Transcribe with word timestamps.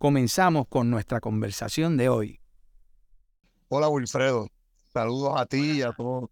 comenzamos 0.00 0.66
con 0.66 0.88
nuestra 0.88 1.20
conversación 1.20 1.98
de 1.98 2.08
hoy. 2.08 2.40
Hola 3.68 3.90
Wilfredo, 3.90 4.48
saludos 4.90 5.38
a 5.38 5.44
ti 5.44 5.72
y 5.72 5.82
a 5.82 5.92
todos. 5.92 6.30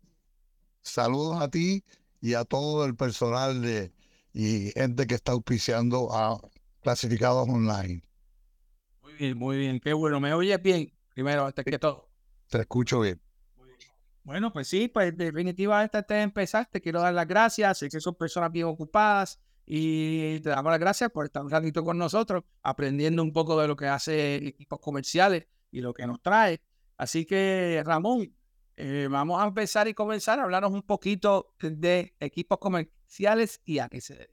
Saludos 0.81 1.43
a 1.43 1.51
ti 1.51 1.85
y 2.23 2.33
a 2.33 2.47
todo 2.47 2.87
el 2.87 2.97
personal 2.97 3.61
de, 3.61 3.93
y 4.33 4.71
gente 4.71 5.07
que 5.07 5.17
está 5.17 5.33
auspiciando 5.33 6.09
a 6.11 6.41
clasificados 6.81 7.47
online. 7.47 8.03
Muy 9.03 9.13
bien, 9.13 9.37
muy 9.37 9.59
bien, 9.59 9.81
qué 9.81 9.93
bueno. 9.93 10.19
¿Me 10.19 10.33
oyes 10.33 10.63
bien? 10.63 10.91
Primero, 11.13 11.45
antes 11.45 11.63
que 11.63 11.79
todo. 11.79 12.09
Te 12.49 12.61
escucho 12.61 13.01
bien. 13.01 13.21
Bueno, 14.25 14.51
pues 14.51 14.67
sí, 14.69 14.89
pues 14.89 15.15
definitivamente 15.15 15.99
antes 15.99 16.17
de 16.17 16.23
empezar, 16.23 16.67
te 16.73 16.81
quiero 16.81 17.03
dar 17.03 17.13
las 17.13 17.29
gracias. 17.29 17.77
Sé 17.77 17.91
que 17.91 18.01
son 18.01 18.15
personas 18.15 18.51
bien 18.51 18.65
ocupadas, 18.65 19.39
y 19.71 20.41
te 20.41 20.49
damos 20.49 20.71
las 20.71 20.81
gracias 20.81 21.11
por 21.11 21.27
estar 21.27 21.45
un 21.45 21.51
ratito 21.51 21.85
con 21.85 21.99
nosotros, 21.99 22.43
aprendiendo 22.63 23.23
un 23.23 23.35
poco 23.35 23.61
de 23.61 23.69
lo 23.69 23.77
que 23.77 23.87
hace 23.87 24.37
equipos 24.37 24.81
comerciales 24.81 25.45
y 25.71 25.83
lo 25.83 25.93
que 25.93 26.07
nos 26.07 26.23
trae. 26.23 26.63
Así 26.97 27.27
que, 27.27 27.83
Ramón, 27.85 28.35
eh, 28.79 29.09
vamos 29.11 29.43
a 29.43 29.47
empezar 29.47 29.87
y 29.87 29.93
comenzar 29.93 30.41
a 30.41 30.45
hablarnos 30.45 30.73
un 30.73 30.81
poquito 30.81 31.55
de 31.61 32.15
equipos 32.19 32.57
comerciales 32.57 33.61
y 33.67 33.81
a 33.81 33.91
qué 33.91 34.01
se 34.01 34.15
dedica. 34.15 34.33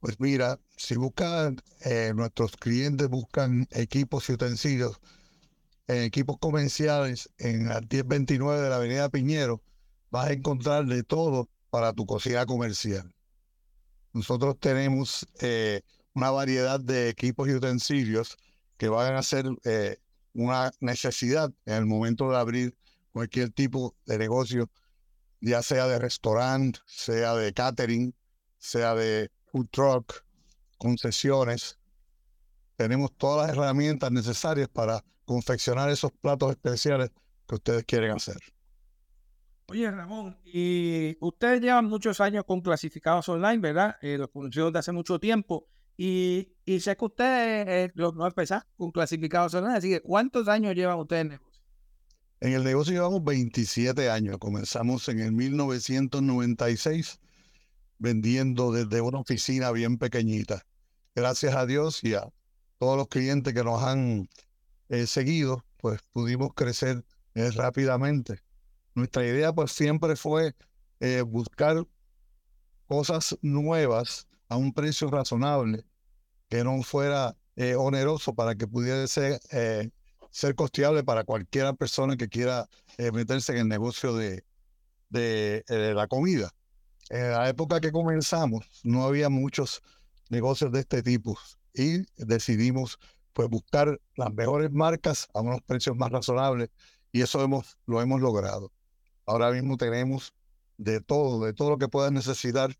Pues 0.00 0.18
mira, 0.18 0.58
si 0.76 0.96
buscan, 0.96 1.62
eh, 1.84 2.12
nuestros 2.12 2.56
clientes 2.56 3.08
buscan 3.08 3.68
equipos 3.70 4.28
y 4.28 4.32
utensilios 4.32 5.00
en 5.86 6.02
equipos 6.02 6.38
comerciales 6.38 7.30
en 7.38 7.68
la 7.68 7.80
1029 7.80 8.60
de 8.62 8.68
la 8.68 8.76
Avenida 8.76 9.08
Piñero, 9.10 9.62
vas 10.10 10.26
a 10.26 10.32
encontrar 10.32 10.86
de 10.86 11.04
todo 11.04 11.48
para 11.70 11.92
tu 11.92 12.04
cocina 12.04 12.44
comercial. 12.46 13.14
Nosotros 14.12 14.58
tenemos 14.60 15.26
eh, 15.40 15.82
una 16.14 16.30
variedad 16.30 16.78
de 16.80 17.08
equipos 17.08 17.48
y 17.48 17.54
utensilios 17.54 18.36
que 18.76 18.88
van 18.88 19.14
a 19.14 19.22
ser 19.22 19.46
eh, 19.64 19.98
una 20.34 20.70
necesidad 20.80 21.52
en 21.64 21.74
el 21.74 21.86
momento 21.86 22.30
de 22.30 22.36
abrir 22.36 22.76
cualquier 23.12 23.50
tipo 23.50 23.94
de 24.06 24.18
negocio, 24.18 24.70
ya 25.40 25.62
sea 25.62 25.86
de 25.86 25.98
restaurante, 25.98 26.80
sea 26.86 27.34
de 27.34 27.52
catering, 27.52 28.14
sea 28.58 28.94
de 28.94 29.30
food 29.50 29.68
truck, 29.70 30.24
concesiones. 30.78 31.78
Tenemos 32.76 33.12
todas 33.16 33.46
las 33.46 33.56
herramientas 33.56 34.10
necesarias 34.10 34.68
para 34.68 35.04
confeccionar 35.24 35.90
esos 35.90 36.12
platos 36.12 36.50
especiales 36.50 37.10
que 37.46 37.54
ustedes 37.54 37.84
quieren 37.84 38.12
hacer. 38.12 38.38
Oye, 39.66 39.90
Ramón, 39.90 40.36
y 40.44 41.16
ustedes 41.20 41.60
llevan 41.60 41.86
muchos 41.86 42.20
años 42.20 42.44
con 42.44 42.60
clasificados 42.60 43.28
online, 43.28 43.58
¿verdad? 43.58 43.96
Eh, 44.02 44.18
los 44.18 44.28
conocemos 44.28 44.72
de 44.72 44.78
hace 44.78 44.92
mucho 44.92 45.18
tiempo. 45.18 45.68
Y, 45.96 46.52
y 46.64 46.80
sé 46.80 46.96
que 46.96 47.04
ustedes 47.04 47.66
eh, 47.68 47.92
no 47.94 48.26
empezaron 48.26 48.64
con 48.76 48.90
clasificados 48.90 49.54
online, 49.54 49.76
así 49.76 49.88
que 49.90 50.00
¿cuántos 50.00 50.48
años 50.48 50.74
llevan 50.74 50.98
ustedes 50.98 51.22
en 51.22 51.32
el 51.32 51.38
negocio? 51.38 51.62
En 52.40 52.52
el 52.54 52.64
negocio 52.64 52.92
llevamos 52.92 53.24
27 53.24 54.10
años. 54.10 54.38
Comenzamos 54.38 55.08
en 55.08 55.20
el 55.20 55.32
1996 55.32 57.20
vendiendo 57.98 58.72
desde 58.72 59.00
una 59.00 59.20
oficina 59.20 59.70
bien 59.70 59.96
pequeñita. 59.96 60.66
Gracias 61.14 61.54
a 61.54 61.66
Dios 61.66 62.02
y 62.02 62.14
a 62.14 62.28
todos 62.78 62.96
los 62.96 63.06
clientes 63.06 63.54
que 63.54 63.62
nos 63.62 63.82
han 63.82 64.28
eh, 64.88 65.06
seguido, 65.06 65.64
pues 65.76 66.00
pudimos 66.12 66.52
crecer 66.54 67.04
rápidamente 67.34 68.42
nuestra 68.94 69.26
idea 69.26 69.52
pues 69.52 69.72
siempre 69.72 70.16
fue 70.16 70.54
eh, 71.00 71.22
buscar 71.22 71.86
cosas 72.86 73.36
nuevas 73.42 74.28
a 74.48 74.56
un 74.56 74.72
precio 74.72 75.10
razonable, 75.10 75.84
que 76.48 76.62
no 76.62 76.82
fuera 76.82 77.36
eh, 77.56 77.74
oneroso 77.74 78.34
para 78.34 78.54
que 78.54 78.66
pudiera 78.66 79.06
ser, 79.06 79.40
eh, 79.50 79.90
ser 80.30 80.54
costeable 80.54 81.02
para 81.02 81.24
cualquier 81.24 81.74
persona 81.76 82.16
que 82.16 82.28
quiera 82.28 82.68
meterse 83.12 83.52
en 83.52 83.58
el 83.58 83.68
negocio 83.68 84.14
de, 84.14 84.44
la 85.10 86.06
comida. 86.06 86.50
En 87.08 87.30
la 87.30 87.48
época 87.48 87.80
que 87.80 87.90
comenzamos 87.92 88.66
no 88.84 89.04
había 89.04 89.28
muchos 89.28 89.82
negocios 90.28 90.70
de 90.72 90.80
este 90.80 91.02
tipo 91.02 91.38
y 91.74 92.04
decidimos 92.16 92.98
pues 93.32 93.48
buscar 93.48 93.98
las 94.16 94.32
mejores 94.32 94.70
marcas 94.70 95.28
a 95.34 95.40
unos 95.40 95.62
precios 95.62 95.96
más 95.96 96.10
razonables 96.10 96.70
y 97.12 97.22
eso 97.22 97.46
lo 97.86 98.00
hemos 98.00 98.20
logrado. 98.20 98.70
Ahora 99.32 99.50
mismo 99.50 99.78
tenemos 99.78 100.34
de 100.76 101.00
todo, 101.00 101.46
de 101.46 101.54
todo 101.54 101.70
lo 101.70 101.78
que 101.78 101.88
puedas 101.88 102.12
necesitar, 102.12 102.76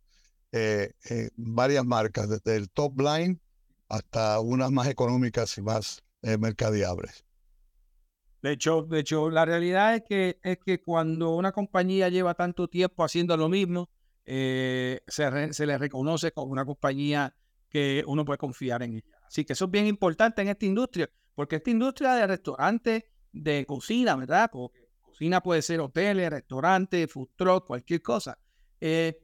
eh, 0.52 0.92
eh, 1.08 1.30
varias 1.34 1.82
marcas, 1.82 2.28
desde 2.28 2.56
el 2.56 2.68
top 2.68 3.00
line 3.00 3.40
hasta 3.88 4.38
unas 4.38 4.70
más 4.70 4.86
económicas 4.88 5.56
y 5.56 5.62
más 5.62 6.02
eh, 6.20 6.36
mercadeables. 6.36 7.24
De 8.42 8.52
hecho, 8.52 8.82
de 8.82 9.00
hecho, 9.00 9.30
la 9.30 9.46
realidad 9.46 9.94
es 9.94 10.02
que, 10.06 10.38
es 10.42 10.58
que 10.58 10.82
cuando 10.82 11.30
una 11.36 11.52
compañía 11.52 12.10
lleva 12.10 12.34
tanto 12.34 12.68
tiempo 12.68 13.02
haciendo 13.02 13.34
lo 13.38 13.48
mismo, 13.48 13.88
se, 14.26 15.00
se 15.06 15.66
le 15.66 15.78
reconoce 15.78 16.32
como 16.32 16.52
una 16.52 16.66
compañía 16.66 17.34
que 17.70 18.04
uno 18.06 18.26
puede 18.26 18.36
confiar 18.36 18.82
en 18.82 18.96
ella. 18.96 19.18
Así 19.26 19.46
que 19.46 19.54
eso 19.54 19.64
es 19.64 19.70
bien 19.70 19.86
importante 19.86 20.42
en 20.42 20.48
esta 20.48 20.66
industria, 20.66 21.08
porque 21.34 21.56
esta 21.56 21.70
industria 21.70 22.12
de 22.14 22.26
restaurantes, 22.26 23.04
de 23.32 23.64
cocina, 23.64 24.16
¿verdad? 24.16 24.50
Puede 25.43 25.62
ser 25.62 25.81
hoteles, 25.81 26.31
restaurantes, 26.31 27.10
food 27.10 27.31
truck, 27.37 27.66
cualquier 27.66 28.03
cosa. 28.03 28.38
Eh, 28.81 29.19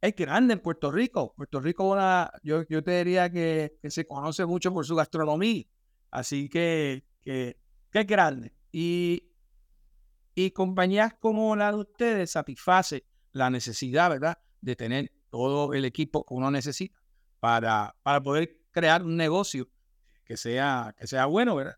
es 0.00 0.16
grande 0.16 0.54
en 0.54 0.60
Puerto 0.60 0.90
Rico. 0.90 1.34
Puerto 1.36 1.60
Rico, 1.60 1.84
una, 1.84 2.30
yo, 2.42 2.62
yo 2.68 2.82
te 2.82 2.98
diría 2.98 3.30
que, 3.30 3.78
se 3.88 4.06
conoce 4.06 4.46
mucho 4.46 4.72
por 4.72 4.86
su 4.86 4.96
gastronomía. 4.96 5.64
Así 6.10 6.48
que, 6.48 7.04
que, 7.20 7.58
es 7.92 8.06
grande. 8.06 8.54
Y, 8.72 9.30
y 10.34 10.50
compañías 10.52 11.14
como 11.20 11.54
la 11.54 11.70
de 11.72 11.78
ustedes 11.78 12.30
satisface 12.30 13.04
la 13.32 13.50
necesidad, 13.50 14.08
¿verdad?, 14.10 14.38
de 14.60 14.76
tener 14.76 15.12
todo 15.28 15.74
el 15.74 15.84
equipo 15.84 16.24
que 16.24 16.34
uno 16.34 16.50
necesita 16.50 16.98
para, 17.40 17.94
para 18.02 18.22
poder 18.22 18.58
crear 18.70 19.02
un 19.02 19.16
negocio 19.16 19.68
que 20.24 20.36
sea, 20.36 20.94
que 20.98 21.06
sea 21.06 21.26
bueno, 21.26 21.56
¿verdad? 21.56 21.76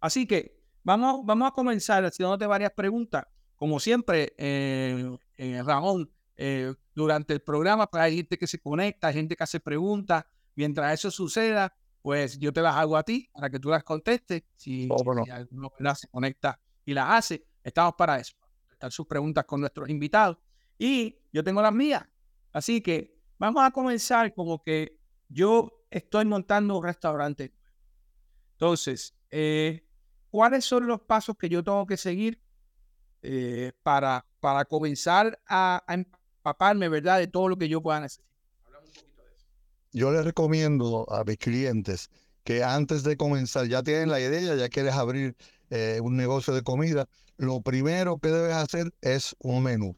Así 0.00 0.26
que 0.26 0.59
Vamos, 0.82 1.20
vamos 1.24 1.48
a 1.48 1.50
comenzar 1.52 2.04
haciéndote 2.04 2.46
varias 2.46 2.72
preguntas. 2.72 3.24
Como 3.56 3.78
siempre, 3.78 4.34
eh, 4.38 5.16
eh, 5.36 5.62
Ramón, 5.62 6.10
eh, 6.36 6.74
durante 6.94 7.34
el 7.34 7.40
programa 7.40 7.86
pues, 7.90 8.02
hay 8.02 8.16
gente 8.16 8.38
que 8.38 8.46
se 8.46 8.58
conecta, 8.58 9.08
hay 9.08 9.14
gente 9.14 9.36
que 9.36 9.44
hace 9.44 9.60
preguntas. 9.60 10.24
Mientras 10.54 10.94
eso 10.94 11.10
suceda, 11.10 11.74
pues 12.00 12.38
yo 12.38 12.52
te 12.52 12.62
las 12.62 12.74
hago 12.76 12.96
a 12.96 13.02
ti 13.02 13.28
para 13.32 13.50
que 13.50 13.58
tú 13.58 13.68
las 13.68 13.84
contestes. 13.84 14.42
Si, 14.56 14.88
alguno 15.30 15.70
se 15.94 16.08
conecta 16.08 16.58
y 16.84 16.94
las 16.94 17.10
hace, 17.10 17.44
estamos 17.62 17.94
para 17.96 18.18
eso, 18.18 18.34
estar 18.72 18.90
sus 18.90 19.06
preguntas 19.06 19.44
con 19.44 19.60
nuestros 19.60 19.88
invitados. 19.90 20.38
Y 20.78 21.18
yo 21.30 21.44
tengo 21.44 21.60
las 21.60 21.74
mías. 21.74 22.06
Así 22.52 22.80
que 22.80 23.14
vamos 23.38 23.62
a 23.62 23.70
comenzar 23.70 24.32
como 24.32 24.62
que 24.62 24.98
yo 25.28 25.84
estoy 25.90 26.24
montando 26.24 26.78
un 26.78 26.84
restaurante. 26.84 27.52
Entonces, 28.52 29.14
eh, 29.30 29.86
¿cuáles 30.30 30.64
son 30.64 30.86
los 30.86 31.00
pasos 31.00 31.36
que 31.36 31.48
yo 31.48 31.62
tengo 31.62 31.86
que 31.86 31.96
seguir 31.96 32.40
eh, 33.22 33.72
para, 33.82 34.24
para 34.40 34.64
comenzar 34.64 35.38
a, 35.46 35.82
empaparme, 35.88 36.88
¿verdad?, 36.88 37.18
de 37.18 37.26
todo 37.26 37.48
lo 37.48 37.58
que 37.58 37.68
yo 37.68 37.82
pueda 37.82 38.00
necesitar. 38.00 38.26
Yo 39.92 40.10
les 40.10 40.24
recomiendo 40.24 41.06
a 41.12 41.24
mis 41.24 41.36
clientes 41.36 42.08
que 42.44 42.64
antes 42.64 43.02
de 43.02 43.16
comenzar, 43.18 43.66
ya 43.66 43.82
tienen 43.82 44.08
la 44.08 44.20
idea, 44.20 44.54
ya 44.54 44.68
quieres 44.70 44.94
abrir 44.94 45.36
eh, 45.68 46.00
un 46.02 46.16
negocio 46.16 46.54
de 46.54 46.62
comida, 46.62 47.06
lo 47.36 47.60
primero 47.60 48.18
que 48.18 48.28
debes 48.28 48.54
hacer 48.54 48.94
es 49.02 49.36
un 49.40 49.64
menú. 49.64 49.96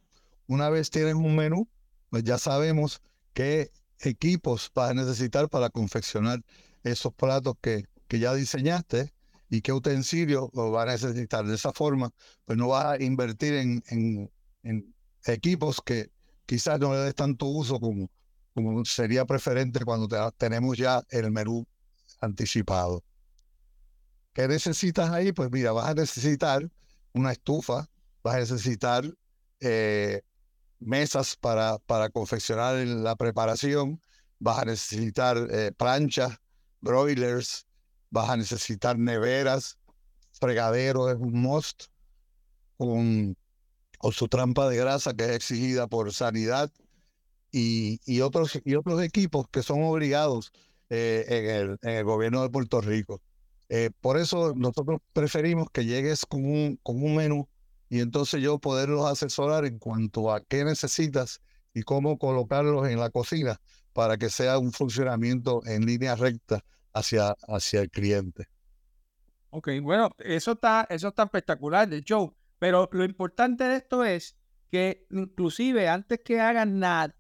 Una 0.49 0.69
vez 0.69 0.91
tienes 0.91 1.15
un 1.15 1.37
menú, 1.37 1.69
pues 2.11 2.25
ya 2.25 2.39
sabemos 2.39 3.01
qué 3.35 3.71
equipos 4.01 4.71
vas 4.75 4.91
a 4.91 4.95
necesitar 4.95 5.49
para 5.49 5.71
confeccionar 5.71 6.41
esos 6.83 7.13
platos 7.13 7.55
que, 7.61 7.87
que 8.09 8.19
ya 8.19 8.35
diseñaste 8.35 9.13
y 9.53 9.61
qué 9.61 9.71
utensilios 9.71 10.49
va 10.55 10.85
a 10.85 10.87
necesitar. 10.87 11.45
De 11.45 11.57
esa 11.57 11.75
forma, 11.75 12.11
pues 12.47 12.57
no 12.57 12.69
va 12.69 12.93
a 12.93 13.03
invertir 13.03 13.53
en, 13.53 13.85
en, 14.63 14.95
equipos 15.27 15.83
que 15.85 16.11
quizás 16.47 16.81
no 16.81 16.95
le 16.95 17.01
des 17.01 17.15
tanto 17.15 17.45
uso 17.47 17.79
como, 17.79 18.11
como 18.55 18.83
sería 18.87 19.27
preferente 19.27 19.85
cuando 19.85 20.09
tenemos 20.39 20.79
ya 20.79 21.03
el 21.11 21.31
menú 21.31 21.67
anticipado. 22.23 23.05
¿Qué 24.33 24.49
necesitas 24.49 25.11
ahí? 25.11 25.33
Pues 25.33 25.51
mira, 25.51 25.73
vas 25.73 25.91
a 25.91 25.95
necesitar 25.95 26.67
una 27.13 27.33
estufa, 27.33 27.91
vas 28.23 28.35
a 28.35 28.39
necesitar 28.39 29.05
eh, 29.61 30.23
mesas 30.81 31.37
para, 31.37 31.77
para 31.81 32.09
confeccionar 32.09 32.77
la 32.87 33.17
preparación, 33.17 34.01
vas 34.39 34.61
a 34.61 34.65
necesitar 34.65 35.37
eh, 35.51 35.73
planchas, 35.77 36.39
broilers, 36.81 37.67
vas 38.13 38.29
a 38.29 38.37
necesitar 38.37 38.99
neveras, 38.99 39.79
fregadero 40.33 41.11
es 41.11 41.17
un 41.17 41.33
must, 41.33 41.85
con, 42.77 43.37
su 44.13 44.29
trampa 44.29 44.69
de 44.69 44.77
grasa 44.77 45.15
que 45.15 45.25
es 45.25 45.31
exigida 45.31 45.87
por 45.87 46.13
sanidad 46.13 46.71
y, 47.51 48.01
y, 48.05 48.21
otros, 48.21 48.61
y 48.65 48.75
otros 48.75 49.03
equipos 49.03 49.47
que 49.51 49.63
son 49.63 49.83
obligados 49.83 50.53
eh, 50.91 51.25
en, 51.29 51.51
el, 51.51 51.79
en, 51.83 51.91
el, 51.99 52.05
gobierno 52.05 52.43
de 52.43 52.51
Puerto 52.51 52.81
Rico. 52.81 53.23
Eh, 53.69 53.91
por 54.01 54.19
eso 54.19 54.55
nosotros 54.55 55.01
preferimos 55.13 55.69
que 55.73 55.87
llegues 55.87 56.27
con 56.27 56.45
un, 56.45 56.79
con 56.83 57.03
un 57.03 57.17
menú 57.17 57.49
y 57.89 58.01
entonces 58.01 58.43
yo 58.43 58.59
poderlos 58.59 59.07
asesorar 59.07 59.65
en 59.65 59.79
cuanto 59.79 60.33
a 60.33 60.43
qué 60.43 60.65
necesitas 60.65 61.41
y 61.73 61.83
cómo 61.83 62.19
colocarlos 62.19 62.89
en 62.89 62.99
la 62.99 63.09
cocina 63.09 63.59
para 63.95 64.19
que 64.19 64.29
sea 64.29 64.59
un 64.59 64.73
funcionamiento 64.73 65.63
en 65.65 65.87
línea 65.87 66.15
recta 66.17 66.63
hacia, 66.93 67.35
hacia 67.49 67.81
el 67.81 67.91
cliente. 67.91 68.49
Ok, 69.51 69.69
bueno, 69.83 70.11
eso 70.19 70.53
está, 70.53 70.87
eso 70.89 71.09
está 71.09 71.25
espectacular 71.25 71.89
de 71.89 72.03
show, 72.03 72.35
pero 72.59 72.89
lo 72.93 73.05
importante 73.05 73.65
de 73.65 73.77
esto 73.77 74.05
es 74.05 74.37
que 74.71 75.07
inclusive 75.11 75.89
antes 75.89 76.21
que 76.25 76.41
hagan 76.41 76.79
nada, 76.79 77.15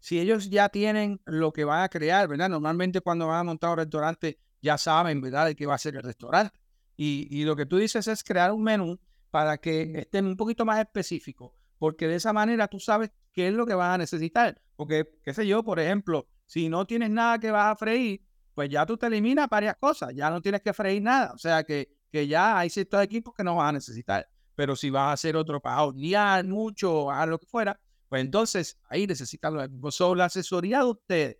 si 0.00 0.18
ellos 0.18 0.50
ya 0.50 0.68
tienen 0.68 1.20
lo 1.24 1.52
que 1.52 1.64
van 1.64 1.84
a 1.84 1.88
crear, 1.88 2.26
¿verdad? 2.26 2.48
Normalmente 2.48 3.00
cuando 3.00 3.28
van 3.28 3.38
a 3.38 3.44
montar 3.44 3.70
un 3.70 3.76
restaurante 3.76 4.40
ya 4.60 4.76
saben, 4.76 5.20
¿verdad?, 5.20 5.46
de 5.46 5.54
qué 5.54 5.66
va 5.66 5.74
a 5.74 5.78
ser 5.78 5.94
el 5.94 6.02
restaurante. 6.02 6.58
Y, 6.96 7.28
y 7.30 7.44
lo 7.44 7.54
que 7.54 7.66
tú 7.66 7.76
dices 7.76 8.08
es 8.08 8.24
crear 8.24 8.52
un 8.52 8.64
menú 8.64 8.98
para 9.30 9.58
que 9.58 9.92
estén 9.98 10.26
un 10.26 10.36
poquito 10.36 10.64
más 10.64 10.80
específico, 10.80 11.54
porque 11.78 12.08
de 12.08 12.16
esa 12.16 12.32
manera 12.32 12.66
tú 12.66 12.80
sabes 12.80 13.12
qué 13.32 13.48
es 13.48 13.54
lo 13.54 13.64
que 13.66 13.74
vas 13.74 13.94
a 13.94 13.98
necesitar. 13.98 14.60
Porque, 14.76 15.08
qué 15.22 15.32
sé 15.32 15.46
yo, 15.46 15.62
por 15.62 15.78
ejemplo, 15.78 16.26
si 16.46 16.68
no 16.68 16.86
tienes 16.86 17.10
nada 17.10 17.38
que 17.38 17.50
vas 17.50 17.72
a 17.72 17.76
freír, 17.76 18.22
pues 18.54 18.68
ya 18.68 18.84
tú 18.86 18.96
te 18.96 19.06
eliminas 19.06 19.48
varias 19.48 19.76
cosas, 19.76 20.14
ya 20.14 20.30
no 20.30 20.40
tienes 20.40 20.60
que 20.62 20.72
freír 20.72 21.02
nada. 21.02 21.32
O 21.34 21.38
sea 21.38 21.64
que, 21.64 21.88
que 22.10 22.26
ya 22.26 22.58
hay 22.58 22.70
ciertos 22.70 23.02
equipos 23.02 23.34
que 23.34 23.44
no 23.44 23.56
vas 23.56 23.70
a 23.70 23.72
necesitar. 23.72 24.28
Pero 24.54 24.76
si 24.76 24.90
vas 24.90 25.08
a 25.08 25.12
hacer 25.12 25.36
otro 25.36 25.60
para 25.60 25.82
hornear 25.82 26.44
mucho 26.44 27.04
o 27.04 27.10
a 27.10 27.24
lo 27.26 27.38
que 27.38 27.46
fuera, 27.46 27.80
pues 28.08 28.22
entonces 28.22 28.78
ahí 28.90 29.06
necesitan 29.06 29.54
los 29.54 29.64
equipos. 29.64 29.94
Sobre 29.94 30.18
la 30.18 30.26
asesoría 30.26 30.80
de 30.80 30.84
ustedes, 30.84 31.36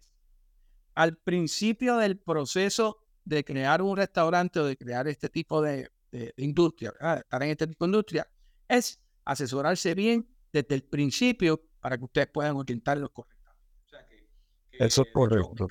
al 0.95 1.19
principio 1.19 1.99
del 1.99 2.19
proceso 2.19 2.99
de 3.25 3.45
crear 3.45 3.83
un 3.83 3.97
restaurante 3.97 4.59
o 4.59 4.65
de 4.65 4.77
crear 4.77 5.07
este 5.07 5.29
tipo 5.29 5.61
de, 5.61 5.91
industria, 6.37 6.93
estar 7.19 7.43
en 7.43 7.51
este 7.51 7.67
tipo 7.67 7.85
de 7.85 7.89
industria, 7.89 8.31
es 8.69 9.01
asesorarse 9.25 9.95
bien 9.95 10.29
desde 10.53 10.75
el 10.75 10.83
principio 10.83 11.63
para 11.81 11.97
que 11.97 12.05
ustedes 12.05 12.29
puedan 12.29 12.57
orientarlos 12.57 13.11
correctamente. 13.11 13.69
O 13.85 13.89
sea 13.89 14.07
que, 14.07 14.27
Eso 14.85 15.03
es 15.03 15.09
correcto. 15.13 15.69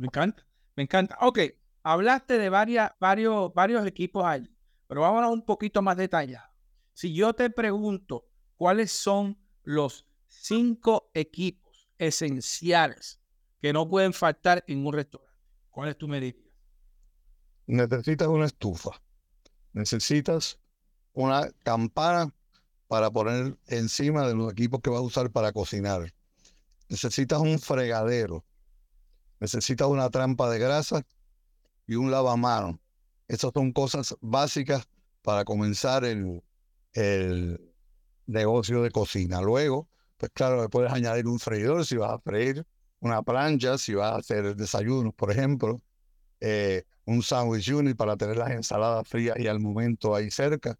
Me 0.00 0.06
encanta, 0.06 0.46
me 0.76 0.84
encanta. 0.84 1.18
Ok, 1.20 1.40
hablaste 1.82 2.38
de 2.38 2.48
varias, 2.48 2.90
varios, 2.98 3.52
varios 3.52 3.86
equipos 3.86 4.24
allí, 4.24 4.50
pero 4.86 5.02
vámonos 5.02 5.30
un 5.30 5.44
poquito 5.44 5.82
más 5.82 5.98
detallado. 5.98 6.48
Si 6.94 7.12
yo 7.12 7.34
te 7.34 7.50
pregunto 7.50 8.26
cuáles 8.56 8.90
son 8.92 9.38
los 9.62 10.06
cinco 10.26 11.10
equipos 11.12 11.90
esenciales 11.98 13.20
que 13.60 13.74
no 13.74 13.86
pueden 13.86 14.14
faltar 14.14 14.64
en 14.68 14.86
un 14.86 14.94
restaurante, 14.94 15.38
¿cuáles 15.68 15.98
tú 15.98 16.08
me 16.08 16.18
dirías? 16.18 16.48
Necesitas 17.66 18.28
una 18.28 18.46
estufa, 18.46 19.02
necesitas 19.74 20.58
una 21.12 21.50
campana 21.62 22.34
para 22.88 23.10
poner 23.10 23.58
encima 23.66 24.26
de 24.26 24.34
los 24.34 24.50
equipos 24.50 24.80
que 24.80 24.88
vas 24.88 25.00
a 25.00 25.02
usar 25.02 25.30
para 25.30 25.52
cocinar. 25.52 26.10
Necesitas 26.88 27.38
un 27.38 27.58
fregadero, 27.58 28.46
necesitas 29.40 29.88
una 29.88 30.10
trampa 30.10 30.48
de 30.50 30.58
grasa 30.58 31.02
y 31.86 31.96
un 31.96 32.10
lavamanos. 32.10 32.76
Esas 33.26 33.52
son 33.52 33.72
cosas 33.72 34.16
básicas 34.20 34.88
para 35.22 35.44
comenzar 35.44 36.04
el, 36.04 36.42
el 36.92 37.72
negocio 38.26 38.82
de 38.82 38.90
cocina. 38.90 39.40
Luego, 39.40 39.88
pues 40.16 40.30
claro, 40.32 40.62
le 40.62 40.68
puedes 40.68 40.92
añadir 40.92 41.26
un 41.26 41.38
freidor 41.38 41.84
si 41.86 41.96
vas 41.96 42.12
a 42.12 42.18
freír, 42.18 42.64
una 43.00 43.22
plancha 43.22 43.78
si 43.78 43.94
vas 43.94 44.12
a 44.12 44.16
hacer 44.16 44.54
desayunos, 44.56 45.14
por 45.14 45.30
ejemplo, 45.30 45.80
eh, 46.40 46.84
un 47.04 47.22
sandwich 47.22 47.70
unit 47.70 47.96
para 47.96 48.16
tener 48.16 48.36
las 48.36 48.50
ensaladas 48.50 49.08
frías 49.08 49.38
y 49.38 49.46
al 49.46 49.60
momento 49.60 50.14
ahí 50.14 50.30
cerca. 50.30 50.78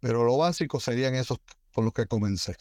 Pero 0.00 0.24
lo 0.24 0.36
básico 0.36 0.80
serían 0.80 1.14
esos 1.14 1.38
por 1.72 1.84
los 1.84 1.92
que 1.92 2.06
comencé. 2.06 2.56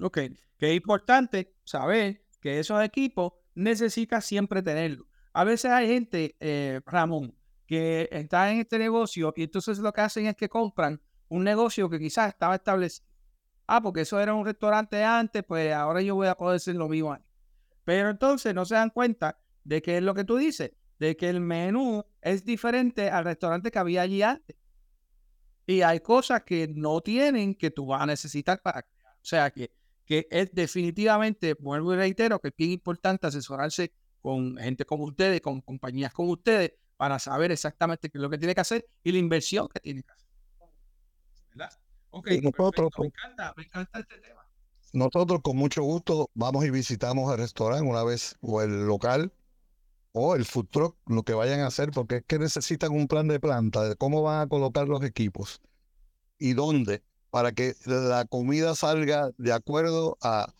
Ok, 0.00 0.18
que 0.58 0.70
es 0.70 0.76
importante 0.76 1.54
saber 1.64 2.24
que 2.40 2.58
esos 2.58 2.82
equipos 2.82 3.32
necesitas 3.56 4.24
siempre 4.24 4.62
tenerlo. 4.62 5.08
A 5.32 5.42
veces 5.42 5.72
hay 5.72 5.88
gente, 5.88 6.36
eh, 6.38 6.80
Ramón, 6.86 7.34
que 7.66 8.08
está 8.12 8.52
en 8.52 8.60
este 8.60 8.78
negocio 8.78 9.34
y 9.34 9.42
entonces 9.42 9.78
lo 9.78 9.92
que 9.92 10.02
hacen 10.02 10.26
es 10.26 10.36
que 10.36 10.48
compran 10.48 11.00
un 11.28 11.42
negocio 11.42 11.90
que 11.90 11.98
quizás 11.98 12.28
estaba 12.28 12.54
establecido. 12.54 13.08
Ah, 13.66 13.82
porque 13.82 14.02
eso 14.02 14.20
era 14.20 14.32
un 14.32 14.46
restaurante 14.46 15.02
antes, 15.02 15.42
pues 15.42 15.74
ahora 15.74 16.00
yo 16.00 16.14
voy 16.14 16.28
a 16.28 16.36
poder 16.36 16.60
ser 16.60 16.76
lo 16.76 16.88
mismo. 16.88 17.18
Pero 17.84 18.10
entonces 18.10 18.54
no 18.54 18.64
se 18.64 18.76
dan 18.76 18.90
cuenta 18.90 19.40
de 19.64 19.82
que 19.82 19.96
es 19.96 20.02
lo 20.02 20.14
que 20.14 20.24
tú 20.24 20.36
dices, 20.36 20.70
de 21.00 21.16
que 21.16 21.28
el 21.28 21.40
menú 21.40 22.04
es 22.20 22.44
diferente 22.44 23.10
al 23.10 23.24
restaurante 23.24 23.70
que 23.70 23.78
había 23.78 24.02
allí 24.02 24.22
antes. 24.22 24.56
Y 25.66 25.82
hay 25.82 25.98
cosas 25.98 26.44
que 26.44 26.68
no 26.68 27.00
tienen 27.00 27.54
que 27.56 27.72
tú 27.72 27.86
vas 27.86 28.02
a 28.02 28.06
necesitar 28.06 28.62
para. 28.62 28.80
O 28.80 29.28
sea 29.28 29.50
que 29.50 29.72
que 30.06 30.28
es 30.30 30.50
definitivamente, 30.52 31.54
vuelvo 31.54 31.92
y 31.92 31.96
reitero, 31.96 32.38
que 32.38 32.48
es 32.48 32.54
bien 32.56 32.70
importante 32.70 33.26
asesorarse 33.26 33.92
con 34.22 34.56
gente 34.56 34.86
como 34.86 35.04
ustedes, 35.04 35.40
con 35.40 35.60
compañías 35.60 36.12
como 36.12 36.32
ustedes, 36.32 36.72
para 36.96 37.18
saber 37.18 37.52
exactamente 37.52 38.08
qué 38.08 38.16
es 38.16 38.22
lo 38.22 38.30
que 38.30 38.38
tiene 38.38 38.54
que 38.54 38.60
hacer 38.60 38.88
y 39.02 39.12
la 39.12 39.18
inversión 39.18 39.68
que 39.68 39.80
tiene 39.80 40.02
que 40.02 40.12
hacer. 40.12 40.28
¿Verdad? 41.50 41.70
Ok, 42.10 42.30
nosotros, 42.42 42.90
me, 42.98 43.06
encanta, 43.06 43.52
me 43.56 43.64
encanta 43.64 44.00
este 44.00 44.18
tema. 44.18 44.48
Nosotros 44.92 45.40
con 45.42 45.56
mucho 45.56 45.82
gusto 45.82 46.30
vamos 46.34 46.64
y 46.64 46.70
visitamos 46.70 47.30
el 47.32 47.38
restaurante 47.38 47.86
una 47.86 48.04
vez 48.04 48.36
o 48.40 48.62
el 48.62 48.86
local 48.86 49.32
o 50.12 50.34
el 50.34 50.46
food 50.46 50.68
truck, 50.70 50.96
lo 51.06 51.24
que 51.24 51.34
vayan 51.34 51.60
a 51.60 51.66
hacer, 51.66 51.90
porque 51.90 52.16
es 52.16 52.24
que 52.26 52.38
necesitan 52.38 52.92
un 52.92 53.06
plan 53.06 53.28
de 53.28 53.38
planta 53.38 53.86
de 53.86 53.96
cómo 53.96 54.22
van 54.22 54.40
a 54.40 54.48
colocar 54.48 54.88
los 54.88 55.02
equipos 55.02 55.60
y 56.38 56.54
dónde 56.54 57.02
para 57.36 57.52
que 57.52 57.74
la 57.84 58.24
comida 58.24 58.74
salga 58.74 59.30
de 59.36 59.52
acuerdo 59.52 60.16
a, 60.22 60.54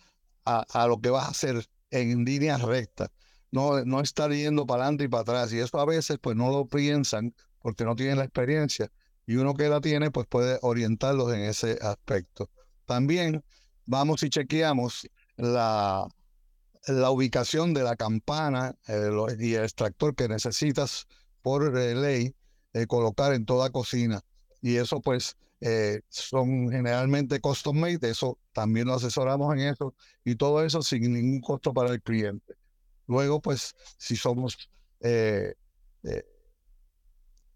a, 0.45 0.87
lo 0.87 1.01
que 1.01 1.09
vas 1.09 1.25
a 1.25 1.31
hacer 1.31 1.67
en 1.89 2.27
líneas 2.27 2.61
rectas. 2.61 3.09
No, 3.51 3.83
no 3.87 4.03
estar 4.03 4.31
yendo 4.31 4.67
para 4.67 4.83
adelante 4.83 5.05
y 5.05 5.09
para 5.09 5.23
atrás. 5.23 5.55
Y 5.55 5.59
eso 5.59 5.81
a 5.81 5.87
veces 5.87 6.19
pues 6.21 6.37
no 6.37 6.51
lo 6.51 6.67
piensan 6.67 7.35
porque 7.61 7.87
no 7.87 7.97
tienen 7.97 8.19
la 8.19 8.25
experiencia. 8.25 8.93
Y 9.27 9.37
uno 9.37 9.55
que 9.55 9.71
la 9.71 9.81
tiene 9.81 10.11
pues 10.11 10.27
puede 10.27 10.59
orientarlos 10.61 11.33
en 11.33 11.45
ese 11.45 11.79
aspecto. 11.81 12.51
También 12.85 13.43
vamos 13.87 14.23
y 14.23 14.29
chequeamos 14.29 15.09
la, 15.39 16.07
la 16.89 17.11
ubicación 17.11 17.73
de 17.73 17.85
la 17.85 17.97
campana 17.97 18.77
eh, 18.87 19.09
y 19.39 19.55
el 19.55 19.63
extractor 19.63 20.15
que 20.15 20.29
necesitas 20.29 21.07
por 21.41 21.75
eh, 21.75 21.95
ley 21.95 22.37
eh, 22.75 22.87
colocar 22.87 23.33
en 23.33 23.47
toda 23.47 23.71
cocina. 23.71 24.21
Y 24.61 24.77
eso 24.77 25.01
pues 25.01 25.39
eh, 25.61 26.01
son 26.09 26.71
generalmente 26.71 27.41
custom 27.41 27.79
made, 27.79 28.11
eso 28.11 28.39
también 28.53 28.87
lo 28.87 28.95
asesoramos 28.95 29.55
en 29.55 29.61
eso 29.61 29.95
y 30.25 30.37
todo 30.37 30.63
eso 30.65 30.83
sin 30.83 31.13
ningún 31.13 31.41
costo 31.41 31.73
para 31.73 31.91
el 31.93 32.03
cliente. 32.03 32.55
Luego, 33.07 33.41
pues, 33.41 33.75
si 33.99 34.17
somos 34.17 34.71
eh, 35.01 35.55
eh, 36.03 36.25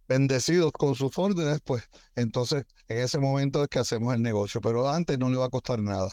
bendecidos 0.08 0.72
con 0.72 0.94
sus 0.94 1.16
órdenes, 1.18 1.60
pues 1.60 1.88
entonces 2.16 2.64
en 2.88 2.98
ese 2.98 3.18
momento 3.18 3.62
es 3.62 3.68
que 3.68 3.78
hacemos 3.78 4.14
el 4.14 4.22
negocio, 4.22 4.60
pero 4.60 4.88
antes 4.88 5.18
no 5.18 5.28
le 5.30 5.36
va 5.36 5.46
a 5.46 5.50
costar 5.50 5.80
nada. 5.80 6.10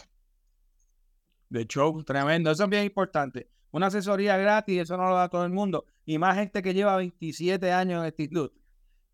De 1.50 1.62
hecho, 1.62 1.94
tremendo, 2.06 2.51
eso 2.51 2.63
es 2.63 2.70
bien 2.70 2.84
importante. 2.84 3.50
Una 3.72 3.88
asesoría 3.88 4.38
gratis, 4.38 4.82
eso 4.82 4.98
no 4.98 5.10
lo 5.10 5.15
da 5.15 5.29
todo 5.29 5.46
el 5.46 5.51
mundo, 5.51 5.86
y 6.06 6.17
más 6.17 6.36
gente 6.36 6.62
que 6.62 6.74
lleva 6.74 6.98
27 6.98 7.72
años 7.72 8.01
en 8.01 8.08
actitud. 8.08 8.51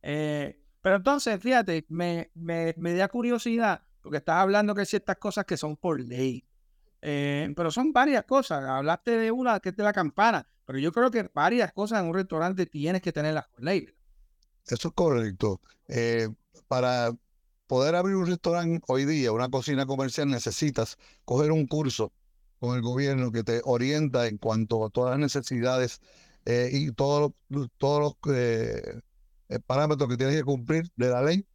Eh, 0.02 0.63
pero 0.84 0.98
entonces, 0.98 1.40
fíjate, 1.40 1.86
me, 1.88 2.30
me, 2.36 2.76
me 2.78 2.94
da 2.94 3.08
curiosidad, 3.08 3.82
porque 4.02 4.18
estás 4.18 4.36
hablando 4.36 4.76
que 4.76 4.82
hay 4.82 4.86
ciertas 4.86 5.16
cosas 5.16 5.46
que 5.46 5.56
son 5.56 5.78
por 5.78 5.98
ley. 5.98 6.46
Eh, 7.02 7.54
pero 7.56 7.72
son 7.72 7.94
varias 7.94 8.26
cosas. 8.26 8.66
Hablaste 8.66 9.12
de 9.12 9.32
una 9.32 9.62
que 9.62 9.70
es 9.70 9.78
de 9.78 9.84
la 9.84 9.94
campana, 9.94 10.46
pero 10.66 10.80
yo 10.80 10.92
creo 10.92 11.10
que 11.10 11.32
varias 11.34 11.72
cosas 11.72 12.02
en 12.02 12.10
un 12.10 12.14
restaurante 12.14 12.66
tienes 12.66 13.02
que 13.02 13.14
tenerlas 13.14 13.48
por 13.48 13.64
ley. 13.64 13.88
Eso 14.68 14.90
es 14.90 14.94
correcto. 14.94 15.62
Eh, 15.88 16.28
para 16.68 17.14
poder 17.66 17.96
abrir 17.96 18.18
un 18.18 18.28
restaurante 18.28 18.84
hoy 18.90 19.06
día, 19.06 19.32
una 19.32 19.48
cocina 19.48 19.86
comercial, 19.86 20.28
necesitas 20.28 20.98
coger 21.24 21.54
un 21.54 21.66
curso 21.66 22.12
con 22.60 22.76
el 22.76 22.82
gobierno 22.82 23.32
que 23.32 23.44
te 23.44 23.62
orienta 23.64 24.28
en 24.28 24.38
cuanto 24.38 24.86
a 24.86 24.90
todas 24.90 25.12
las 25.12 25.20
necesidades 25.20 26.02
eh, 26.44 26.70
y 26.74 26.92
todos 26.92 27.32
los, 27.48 27.70
todos 27.78 28.02
los 28.02 28.16
parámetros 29.62 30.10
que 30.10 30.18
tienes 30.18 30.36
que 30.36 30.44
cumplir 30.44 30.90
de 30.96 31.10
la 31.10 31.22
ley 31.22 31.46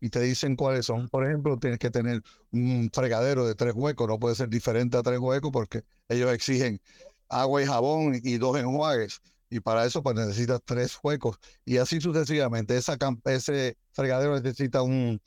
y 0.00 0.10
te 0.10 0.20
dicen 0.20 0.56
cuáles 0.56 0.86
son. 0.86 1.08
Por 1.08 1.26
ejemplo, 1.26 1.58
tienes 1.58 1.78
que 1.78 1.90
tener 1.90 2.22
un 2.52 2.90
fregadero 2.92 3.46
de 3.46 3.54
tres 3.54 3.74
huecos, 3.74 4.08
no 4.08 4.18
puede 4.18 4.34
ser 4.34 4.48
diferente 4.48 4.96
a 4.96 5.02
tres 5.02 5.18
huecos 5.18 5.50
porque 5.52 5.82
ellos 6.08 6.32
exigen 6.32 6.80
agua 7.28 7.62
y 7.62 7.66
jabón 7.66 8.20
y 8.22 8.38
dos 8.38 8.58
enjuagues. 8.58 9.20
Y 9.50 9.60
para 9.60 9.84
eso 9.86 10.02
pues 10.02 10.14
necesitas 10.16 10.60
tres 10.64 10.98
huecos. 11.02 11.38
Y 11.64 11.78
así 11.78 12.00
sucesivamente. 12.00 12.76
Esa, 12.76 12.96
ese 13.24 13.76
fregadero 13.92 14.38
necesita 14.38 14.82
un, 14.82 15.20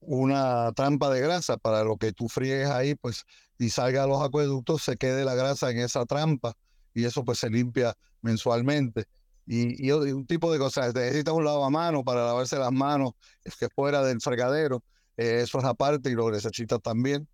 una 0.00 0.72
trampa 0.72 1.10
de 1.10 1.20
grasa 1.20 1.56
para 1.56 1.84
lo 1.84 1.96
que 1.96 2.12
tú 2.12 2.28
friegues 2.28 2.68
ahí, 2.68 2.94
pues, 2.94 3.24
y 3.58 3.70
salga 3.70 4.04
a 4.04 4.06
los 4.06 4.22
acueductos, 4.22 4.82
se 4.82 4.96
quede 4.96 5.24
la 5.24 5.34
grasa 5.34 5.70
en 5.70 5.78
esa 5.78 6.06
trampa 6.06 6.54
y 6.94 7.04
eso 7.04 7.24
pues 7.24 7.38
se 7.38 7.50
limpia 7.50 7.94
mensualmente. 8.22 9.04
Y, 9.52 9.90
un 9.90 10.26
tipo 10.26 10.52
de 10.52 10.60
cosas, 10.60 10.94
necesitas 10.94 11.34
un 11.34 11.44
lavamano 11.44 12.04
para 12.04 12.24
lavarse 12.24 12.56
las 12.56 12.70
manos, 12.70 13.14
es 13.42 13.56
que 13.56 13.68
fuera 13.68 14.00
del 14.00 14.20
fregadero, 14.20 14.84
eh, 15.16 15.40
eso 15.42 15.58
es 15.58 15.64
aparte 15.64 16.08
y 16.08 16.14
lo 16.14 16.30
necesitas 16.30 16.80
también, 16.80 17.26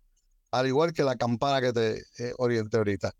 al 0.49 0.65
igual 0.65 0.93
que 0.93 1.03
la 1.03 1.15
campana 1.15 1.61
que 1.61 1.71
te 1.71 1.97
eh, 2.17 2.33
oriente 2.39 2.75
ahorita. 2.75 3.13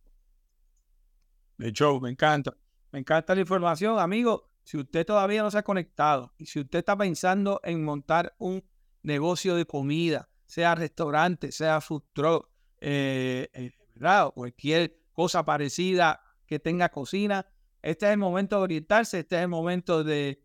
De 1.59 1.67
hecho, 1.67 1.99
me 1.99 2.09
encanta, 2.09 2.57
me 2.91 2.97
encanta 2.97 3.35
la 3.35 3.41
información, 3.41 3.99
amigo. 3.99 4.49
Si 4.63 4.77
usted 4.77 5.05
todavía 5.05 5.43
no 5.43 5.51
se 5.51 5.59
ha 5.59 5.63
conectado 5.63 6.33
y 6.39 6.47
si 6.47 6.61
usted 6.61 6.79
está 6.79 6.97
pensando 6.97 7.61
en 7.63 7.85
montar 7.85 8.33
un 8.39 8.63
negocio 9.03 9.53
de 9.53 9.67
comida, 9.67 10.27
sea 10.47 10.73
restaurante, 10.73 11.51
sea 11.51 11.81
food 11.81 12.01
truck, 12.13 12.49
eh, 12.79 13.47
eh 13.53 13.73
cualquier 14.33 14.97
cosa 15.13 15.45
parecida 15.45 16.19
que 16.47 16.57
tenga 16.57 16.89
cocina, 16.89 17.45
este 17.81 18.05
es 18.07 18.11
el 18.11 18.17
momento 18.17 18.57
de 18.57 18.63
orientarse, 18.63 19.19
este 19.19 19.35
es 19.35 19.41
el 19.43 19.47
momento 19.47 20.03
de, 20.03 20.39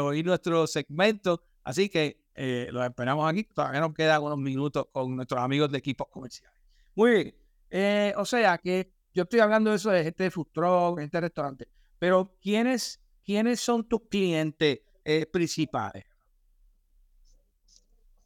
oír 0.00 0.24
nuestro 0.24 0.66
segmento. 0.66 1.42
Así 1.64 1.88
que 1.88 2.24
eh, 2.34 2.68
los 2.70 2.84
esperamos 2.84 3.30
aquí. 3.30 3.44
Todavía 3.44 3.80
nos 3.80 3.94
quedan 3.94 4.22
unos 4.22 4.38
minutos 4.38 4.86
con 4.92 5.16
nuestros 5.16 5.40
amigos 5.40 5.70
de 5.70 5.78
equipos 5.78 6.06
comerciales. 6.10 6.58
Muy 6.94 7.10
bien. 7.10 7.34
Eh, 7.70 8.14
o 8.16 8.24
sea 8.24 8.58
que 8.58 8.92
yo 9.12 9.24
estoy 9.24 9.40
hablando 9.40 9.70
de 9.70 9.76
eso 9.76 9.90
de 9.90 10.06
este 10.06 10.30
food 10.30 10.48
truck, 10.52 11.00
este 11.00 11.20
restaurante. 11.20 11.68
Pero 11.98 12.36
¿quiénes, 12.40 13.00
quiénes 13.24 13.60
son 13.60 13.88
tus 13.88 14.02
clientes 14.08 14.80
principales? 15.32 16.04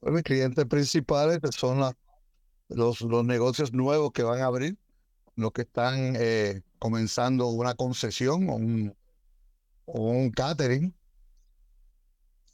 Pues, 0.01 0.15
mis 0.15 0.23
clientes 0.23 0.65
principales 0.65 1.41
son 1.57 1.79
los, 2.69 3.01
los 3.03 3.25
negocios 3.25 3.73
nuevos 3.73 4.13
que 4.13 4.23
van 4.23 4.41
a 4.41 4.47
abrir, 4.47 4.79
los 5.37 5.53
que 5.53 5.63
están 5.63 6.15
eh, 6.17 6.63
comenzando 6.81 7.49
una 7.49 7.75
concesión 7.75 8.49
o 8.49 8.57
un, 8.57 10.31
catering. 10.33 10.95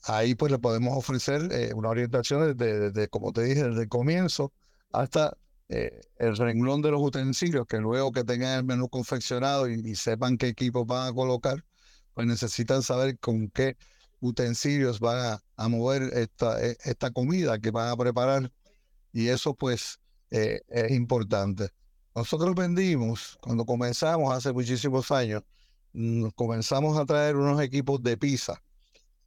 Ahí 0.04 0.34
pues 0.34 0.52
le 0.52 0.58
podemos 0.58 0.96
ofrecer 0.96 1.50
eh, 1.52 1.72
una 1.74 1.88
orientación 1.88 2.56
desde, 2.56 3.08
como 3.08 3.32
te 3.32 3.42
dije, 3.42 3.64
desde 3.64 3.82
el 3.82 3.88
comienzo 3.88 4.52
hasta 4.92 5.36
eh, 5.68 6.00
el 6.18 6.36
renglón 6.36 6.82
de 6.82 6.90
los 6.90 7.02
utensilios, 7.02 7.66
que 7.66 7.78
luego 7.78 8.12
que 8.12 8.24
tengan 8.24 8.58
el 8.58 8.64
menú 8.64 8.88
confeccionado 8.88 9.68
y, 9.68 9.94
sepan 9.94 10.36
qué 10.38 10.48
equipos 10.48 10.86
van 10.86 11.08
a 11.08 11.14
colocar, 11.14 11.64
pues 12.14 12.26
necesitan 12.26 12.82
saber 12.82 13.18
con 13.18 13.48
qué 13.50 13.76
utensilios 14.20 15.00
van 15.00 15.38
a, 15.56 15.68
mover 15.68 16.02
esta, 16.14 16.64
e, 16.64 16.76
esta 16.84 17.10
comida 17.10 17.58
que 17.58 17.70
van 17.70 17.88
a 17.88 17.96
preparar 17.96 18.52
y 19.12 19.28
eso 19.28 19.54
pues 19.54 20.00
eh, 20.30 20.60
es 20.68 20.90
importante. 20.92 21.70
Nosotros 22.16 22.54
vendimos, 22.54 23.36
cuando 23.42 23.66
comenzamos 23.66 24.34
hace 24.34 24.50
muchísimos 24.50 25.10
años, 25.10 25.42
comenzamos 26.34 26.98
a 26.98 27.04
traer 27.04 27.36
unos 27.36 27.60
equipos 27.60 28.02
de 28.02 28.16
pizza. 28.16 28.62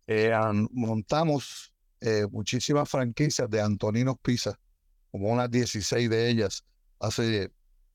Eh, 0.07 0.31
montamos 0.71 1.71
eh, 2.01 2.25
muchísimas 2.31 2.89
franquicias 2.89 3.47
de 3.47 3.61
Antoninos 3.61 4.15
Pizza, 4.19 4.59
como 5.11 5.29
unas 5.29 5.51
16 5.51 6.09
de 6.09 6.29
ellas, 6.31 6.65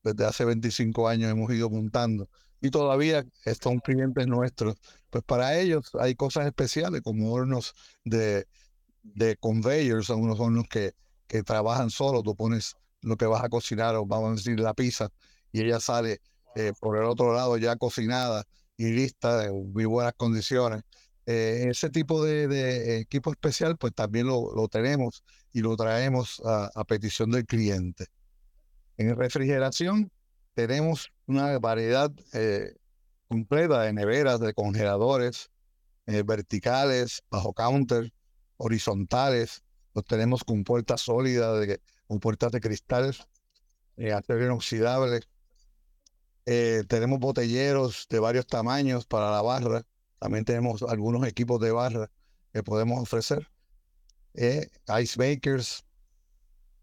desde 0.01 0.25
hace 0.25 0.45
25 0.45 1.09
años 1.09 1.29
hemos 1.29 1.51
ido 1.51 1.69
montando 1.69 2.29
y 2.61 2.69
todavía 2.69 3.25
son 3.61 3.79
clientes 3.79 4.27
nuestros. 4.27 4.75
Pues 5.09 5.25
para 5.25 5.59
ellos 5.59 5.91
hay 5.99 6.15
cosas 6.15 6.45
especiales 6.45 7.01
como 7.01 7.33
hornos 7.33 7.73
de, 8.05 8.47
de 9.03 9.35
conveyors, 9.35 10.05
son 10.05 10.21
unos 10.21 10.39
hornos 10.39 10.69
que, 10.69 10.93
que 11.27 11.43
trabajan 11.43 11.89
solo, 11.89 12.23
tú 12.23 12.33
pones 12.33 12.77
lo 13.05 13.15
que 13.17 13.25
vas 13.25 13.43
a 13.43 13.49
cocinar 13.49 13.95
o 13.95 14.05
vamos 14.05 14.31
a 14.31 14.35
decir 14.35 14.59
la 14.59 14.73
pizza 14.73 15.09
y 15.51 15.61
ella 15.61 15.79
sale 15.79 16.21
eh, 16.55 16.73
por 16.79 16.97
el 16.97 17.03
otro 17.03 17.33
lado 17.33 17.57
ya 17.57 17.75
cocinada 17.75 18.43
y 18.77 18.85
lista 18.91 19.45
en 19.45 19.71
muy 19.71 19.85
buenas 19.85 20.13
condiciones. 20.17 20.83
Eh, 21.27 21.67
ese 21.69 21.89
tipo 21.89 22.23
de, 22.23 22.99
equipo 22.99 23.31
especial 23.31 23.77
pues 23.77 23.93
también 23.93 24.27
lo, 24.27 24.53
lo 24.53 24.67
tenemos 24.67 25.23
y 25.53 25.61
lo 25.61 25.75
traemos 25.75 26.41
a, 26.45 26.69
a 26.73 26.83
petición 26.83 27.31
del 27.31 27.45
cliente. 27.45 28.07
En 28.97 29.15
refrigeración 29.15 30.11
tenemos 30.55 31.11
una 31.27 31.57
variedad 31.59 32.11
eh, 32.33 32.75
completa 33.27 33.81
de 33.81 33.93
neveras, 33.93 34.39
de 34.39 34.53
congeladores, 34.53 35.49
verticales, 36.05 37.23
bajo 37.31 37.53
counter, 37.53 38.13
horizontales. 38.57 39.63
Los 39.95 40.05
tenemos 40.05 40.43
con 40.43 40.63
puertas 40.63 41.01
sólidas, 41.01 41.59
de, 41.61 41.81
con 42.07 42.19
puertas 42.19 42.51
de 42.51 42.61
cristal, 42.61 43.15
eh, 43.97 44.13
acero 44.13 44.45
inoxidable. 44.45 45.21
tenemos 46.87 47.19
botelleros 47.19 48.07
de 48.09 48.19
varios 48.19 48.45
tamaños 48.47 49.05
para 49.05 49.31
la 49.31 49.41
barra. 49.41 49.83
También 50.19 50.45
tenemos 50.45 50.83
algunos 50.83 51.27
equipos 51.27 51.59
de 51.59 51.71
barra 51.71 52.09
que 52.53 52.63
podemos 52.63 53.01
ofrecer. 53.01 53.49
ice 54.33 55.17
makers, 55.17 55.85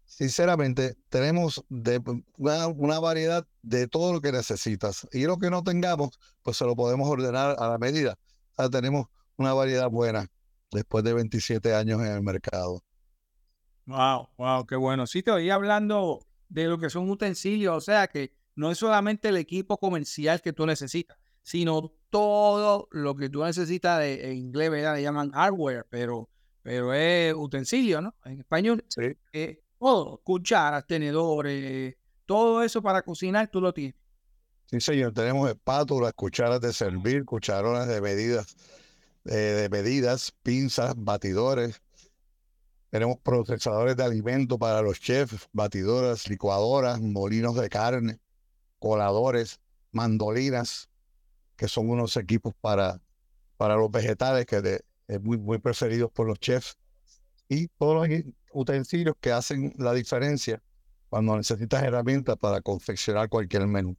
sinceramente, 0.05 0.95
tenemos 1.09 1.63
de, 1.69 2.01
una, 2.37 2.99
variedad 2.99 3.45
de 3.61 3.87
todo 3.87 4.13
lo 4.13 4.21
que 4.21 4.31
necesitas. 4.31 5.07
Y 5.11 5.25
lo 5.25 5.37
que 5.37 5.49
no 5.49 5.63
tengamos, 5.63 6.19
pues 6.43 6.57
se 6.57 6.65
lo 6.65 6.75
podemos 6.75 7.09
ordenar 7.09 7.55
a 7.59 7.69
la 7.69 7.77
medida. 7.77 8.17
tenemos 8.71 9.07
una 9.37 9.53
variedad 9.53 9.89
buena 9.89 10.27
después 10.71 11.03
de 11.03 11.13
27 11.13 11.73
años 11.73 12.01
en 12.01 12.07
el 12.07 12.21
mercado. 12.21 12.83
Wow, 13.85 14.29
wow, 14.37 14.65
qué 14.65 14.75
bueno. 14.75 15.05
Sí, 15.07 15.23
te 15.23 15.31
oí 15.31 15.49
hablando 15.49 16.19
de 16.49 16.65
lo 16.65 16.77
que 16.77 16.89
son 16.89 17.09
utensilios, 17.09 17.75
o 17.75 17.81
sea 17.81 18.07
que 18.07 18.33
no 18.55 18.71
es 18.71 18.77
solamente 18.77 19.29
el 19.29 19.37
equipo 19.37 19.77
comercial 19.77 20.41
que 20.41 20.53
tú 20.53 20.65
necesitas, 20.65 21.17
sino 21.41 21.91
todo 22.09 22.87
lo 22.91 23.15
que 23.15 23.29
tú 23.29 23.43
necesitas 23.43 23.99
de, 23.99 24.31
en 24.31 24.37
inglés, 24.37 24.69
¿verdad? 24.69 24.95
Le 24.95 25.01
llaman 25.01 25.31
hardware, 25.31 25.85
pero, 25.89 26.29
pero 26.61 26.93
es 26.93 27.33
utensilio, 27.33 28.01
¿no? 28.01 28.15
En 28.23 28.39
español. 28.39 28.85
Sí. 28.87 29.17
Eh, 29.33 29.61
todo, 29.79 30.21
cucharas, 30.23 30.85
tenedores, 30.87 31.95
todo 32.25 32.63
eso 32.63 32.81
para 32.81 33.01
cocinar, 33.01 33.49
tú 33.49 33.59
lo 33.59 33.73
tienes. 33.73 33.95
Sí, 34.67 34.79
señor, 34.79 35.13
tenemos 35.13 35.49
espátulas, 35.49 36.13
cucharas 36.13 36.61
de 36.61 36.71
servir, 36.71 37.25
cucharones 37.25 37.87
de 37.87 37.99
medidas, 37.99 38.55
eh, 39.25 39.33
de 39.33 39.69
medidas, 39.69 40.31
pinzas, 40.41 40.93
batidores. 40.95 41.81
Tenemos 42.93 43.17
procesadores 43.23 43.97
de 43.97 44.03
alimentos 44.03 44.59
para 44.59 44.83
los 44.83 44.99
chefs, 44.99 45.49
batidoras, 45.51 46.29
licuadoras, 46.29 47.01
molinos 47.01 47.55
de 47.55 47.67
carne, 47.67 48.19
coladores, 48.77 49.59
mandolinas, 49.91 50.91
que 51.55 51.67
son 51.67 51.89
unos 51.89 52.15
equipos 52.17 52.53
para, 52.61 53.01
para 53.57 53.77
los 53.77 53.89
vegetales 53.89 54.45
que 54.45 54.83
es 55.07 55.21
muy, 55.23 55.39
muy 55.39 55.57
preferidos 55.57 56.11
por 56.11 56.27
los 56.27 56.39
chefs. 56.39 56.77
Y 57.49 57.67
todos 57.79 58.07
los 58.07 58.19
utensilios 58.51 59.15
que 59.19 59.31
hacen 59.31 59.73
la 59.79 59.95
diferencia 59.95 60.61
cuando 61.09 61.35
necesitas 61.35 61.81
herramientas 61.81 62.37
para 62.37 62.61
confeccionar 62.61 63.27
cualquier 63.27 63.65
menú. 63.65 63.97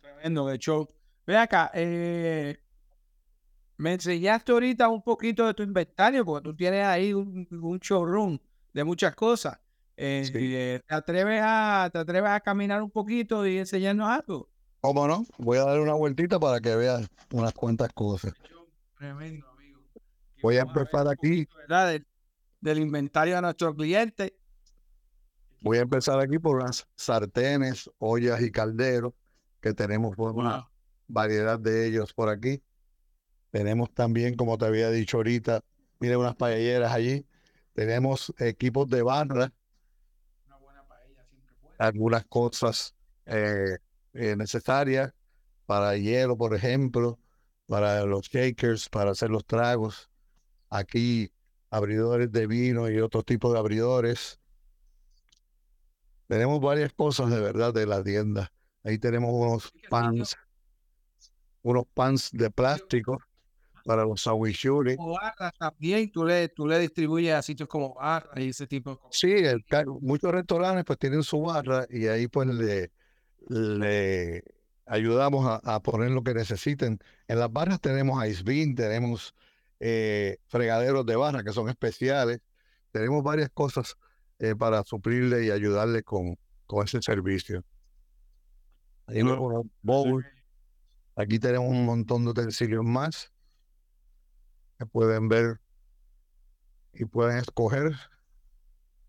tremendo, 0.00 0.46
de 0.46 0.54
hecho. 0.54 0.88
Ve 1.26 1.36
acá, 1.36 1.70
eh, 1.74 2.63
me 3.76 3.92
enseñaste 3.92 4.52
ahorita 4.52 4.88
un 4.88 5.02
poquito 5.02 5.46
de 5.46 5.54
tu 5.54 5.62
inventario, 5.62 6.24
porque 6.24 6.44
tú 6.44 6.56
tienes 6.56 6.84
ahí 6.84 7.12
un, 7.12 7.46
showroom 7.80 8.38
de 8.72 8.84
muchas 8.84 9.14
cosas. 9.14 9.58
Eh, 9.96 10.28
eh, 10.34 10.80
¿te, 10.86 10.94
atreves 10.94 11.40
a, 11.44 11.88
¿Te 11.92 11.98
atreves 11.98 12.30
a 12.30 12.40
caminar 12.40 12.82
un 12.82 12.90
poquito 12.90 13.46
y 13.46 13.58
enseñarnos 13.58 14.08
algo? 14.08 14.48
¿Cómo 14.80 15.06
no? 15.06 15.24
Voy 15.38 15.58
a 15.58 15.64
dar 15.64 15.80
una 15.80 15.94
vueltita 15.94 16.38
para 16.38 16.60
que 16.60 16.74
veas 16.74 17.08
unas 17.32 17.52
cuantas 17.52 17.92
cosas. 17.92 18.34
Tremendo, 18.98 19.48
amigo. 19.48 19.80
Voy 20.42 20.56
a 20.56 20.62
empezar 20.62 21.08
aquí 21.08 21.48
del 22.60 22.78
inventario 22.78 23.38
a 23.38 23.40
nuestros 23.40 23.74
clientes. 23.74 24.32
Voy 25.60 25.78
a 25.78 25.82
empezar 25.82 26.20
aquí 26.20 26.38
por 26.38 26.62
las 26.62 26.86
sartenes, 26.96 27.90
ollas 27.98 28.42
y 28.42 28.50
calderos, 28.50 29.14
que 29.60 29.72
tenemos 29.72 30.14
una 30.18 30.68
variedad 31.08 31.58
de 31.58 31.86
ellos 31.86 32.12
por 32.12 32.28
aquí. 32.28 32.62
Tenemos 33.54 33.94
también, 33.94 34.34
como 34.34 34.58
te 34.58 34.64
había 34.64 34.90
dicho 34.90 35.18
ahorita, 35.18 35.62
mire 36.00 36.16
unas 36.16 36.34
paelleras 36.34 36.90
allí. 36.90 37.24
Tenemos 37.72 38.34
equipos 38.38 38.88
de 38.88 39.00
barra. 39.00 39.52
Una 40.48 40.56
buena 40.56 40.82
paella 40.88 41.24
siempre 41.30 41.54
Algunas 41.78 42.24
cosas 42.24 42.96
eh, 43.26 43.78
eh, 44.12 44.34
necesarias 44.34 45.12
para 45.66 45.96
hielo, 45.96 46.36
por 46.36 46.52
ejemplo. 46.52 47.16
para 47.68 48.04
los 48.04 48.28
shakers, 48.28 48.88
para 48.88 49.12
hacer 49.12 49.30
los 49.30 49.44
tragos. 49.44 50.10
Aquí 50.68 51.30
abridores 51.70 52.32
de 52.32 52.48
vino 52.48 52.90
y 52.90 52.98
otro 52.98 53.22
tipo 53.22 53.52
de 53.52 53.60
abridores. 53.60 54.40
Tenemos 56.26 56.60
varias 56.60 56.92
cosas 56.92 57.30
de 57.30 57.38
verdad 57.38 57.72
de 57.72 57.86
la 57.86 58.02
tienda. 58.02 58.50
Ahí 58.82 58.98
tenemos 58.98 59.30
unos 59.32 59.72
pans, 59.88 60.36
unos 61.62 61.84
pans 61.94 62.30
de 62.32 62.50
plástico 62.50 63.22
para 63.84 64.04
los 64.04 64.22
sandwichures. 64.22 64.96
O 64.98 65.12
barras 65.12 65.52
también, 65.58 66.10
tú 66.10 66.24
le, 66.24 66.48
tú 66.48 66.66
le 66.66 66.78
distribuyes 66.78 67.34
a 67.34 67.42
sitios 67.42 67.68
como 67.68 67.94
barras 67.94 68.36
y 68.38 68.48
ese 68.48 68.66
tipo 68.66 68.90
de 68.90 68.96
cosas. 68.96 69.20
Sí, 69.20 69.32
el, 69.32 69.64
muchos 70.00 70.32
restaurantes 70.32 70.84
pues 70.84 70.98
tienen 70.98 71.22
su 71.22 71.42
barra 71.42 71.86
y 71.90 72.06
ahí 72.06 72.26
pues 72.26 72.48
le, 72.48 72.90
le 73.48 74.42
ayudamos 74.86 75.46
a, 75.46 75.74
a, 75.74 75.80
poner 75.80 76.10
lo 76.10 76.22
que 76.22 76.34
necesiten. 76.34 76.98
En 77.28 77.38
las 77.38 77.52
barras 77.52 77.80
tenemos 77.80 78.24
ice 78.26 78.42
bean, 78.42 78.74
tenemos 78.74 79.34
eh, 79.80 80.38
fregaderos 80.46 81.04
de 81.04 81.16
barra 81.16 81.44
que 81.44 81.52
son 81.52 81.68
especiales. 81.68 82.40
Tenemos 82.90 83.22
varias 83.22 83.50
cosas 83.50 83.96
eh, 84.38 84.54
para 84.56 84.82
suplirle 84.84 85.44
y 85.44 85.50
ayudarle 85.50 86.02
con, 86.02 86.38
con 86.66 86.84
ese 86.84 87.02
servicio. 87.02 87.62
Ahí 89.06 89.20
Aquí 91.16 91.38
tenemos 91.38 91.68
un 91.68 91.84
montón 91.84 92.24
de 92.24 92.30
utensilios 92.30 92.84
más 92.84 93.33
que 94.78 94.86
pueden 94.86 95.28
ver 95.28 95.60
y 96.92 97.04
pueden 97.04 97.38
escoger. 97.38 97.92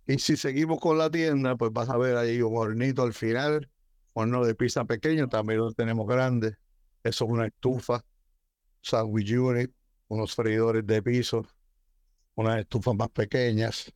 Y 0.08 0.20
si 0.20 0.38
seguimos 0.38 0.80
con 0.80 0.98
la 0.98 1.10
tienda, 1.10 1.56
pues 1.56 1.72
vas 1.74 1.90
a 1.90 1.98
ver 1.98 2.18
ahí 2.18 2.42
un 2.42 2.56
hornito 2.58 3.04
al 3.04 3.14
final, 3.14 3.70
horno 4.14 4.46
de 4.46 4.56
pizza 4.56 4.86
pequeño, 4.86 5.28
también 5.28 5.60
lo 5.60 5.74
tenemos 5.74 6.08
grande. 6.08 6.58
Eso 7.04 7.26
es 7.26 7.32
una 7.32 7.48
estufa, 7.48 8.04
sandwich 8.82 9.32
unit, 9.34 9.72
unos 10.08 10.36
freidores 10.36 10.86
de 10.86 11.02
piso, 11.02 11.46
unas 12.36 12.60
estufas 12.60 12.96
más 12.96 13.10
pequeñas 13.10 13.92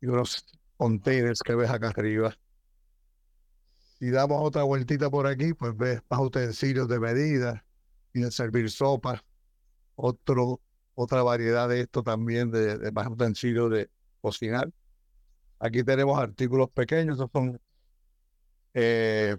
y 0.00 0.06
unos 0.06 0.44
containers 0.76 1.40
que 1.42 1.54
ves 1.54 1.70
acá 1.70 1.88
arriba. 1.88 2.36
Si 3.98 4.10
damos 4.10 4.40
otra 4.42 4.62
vueltita 4.62 5.10
por 5.10 5.26
aquí, 5.26 5.54
pues 5.54 5.76
ves 5.76 6.00
más 6.08 6.20
utensilios 6.20 6.88
de 6.88 7.00
medida 7.00 7.64
y 8.12 8.20
de 8.20 8.30
servir 8.30 8.70
sopa. 8.70 9.24
Otro 9.96 10.60
otra 11.00 11.22
variedad 11.22 11.68
de 11.68 11.82
esto 11.82 12.02
también, 12.02 12.50
de, 12.50 12.90
más 12.90 13.06
utensilios 13.06 13.70
de 13.70 13.88
cocinar. 14.20 14.68
Aquí 15.60 15.84
tenemos 15.84 16.18
artículos 16.18 16.70
pequeños, 16.70 17.14
estos 17.14 17.30
son 17.32 17.60
eh, 18.74 19.36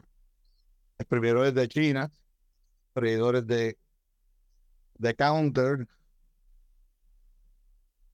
exprimidores 0.97 1.53
de 1.53 1.67
China, 1.67 2.09
freidores 2.93 3.45
de, 3.45 3.77
de 4.97 5.15
counter, 5.15 5.85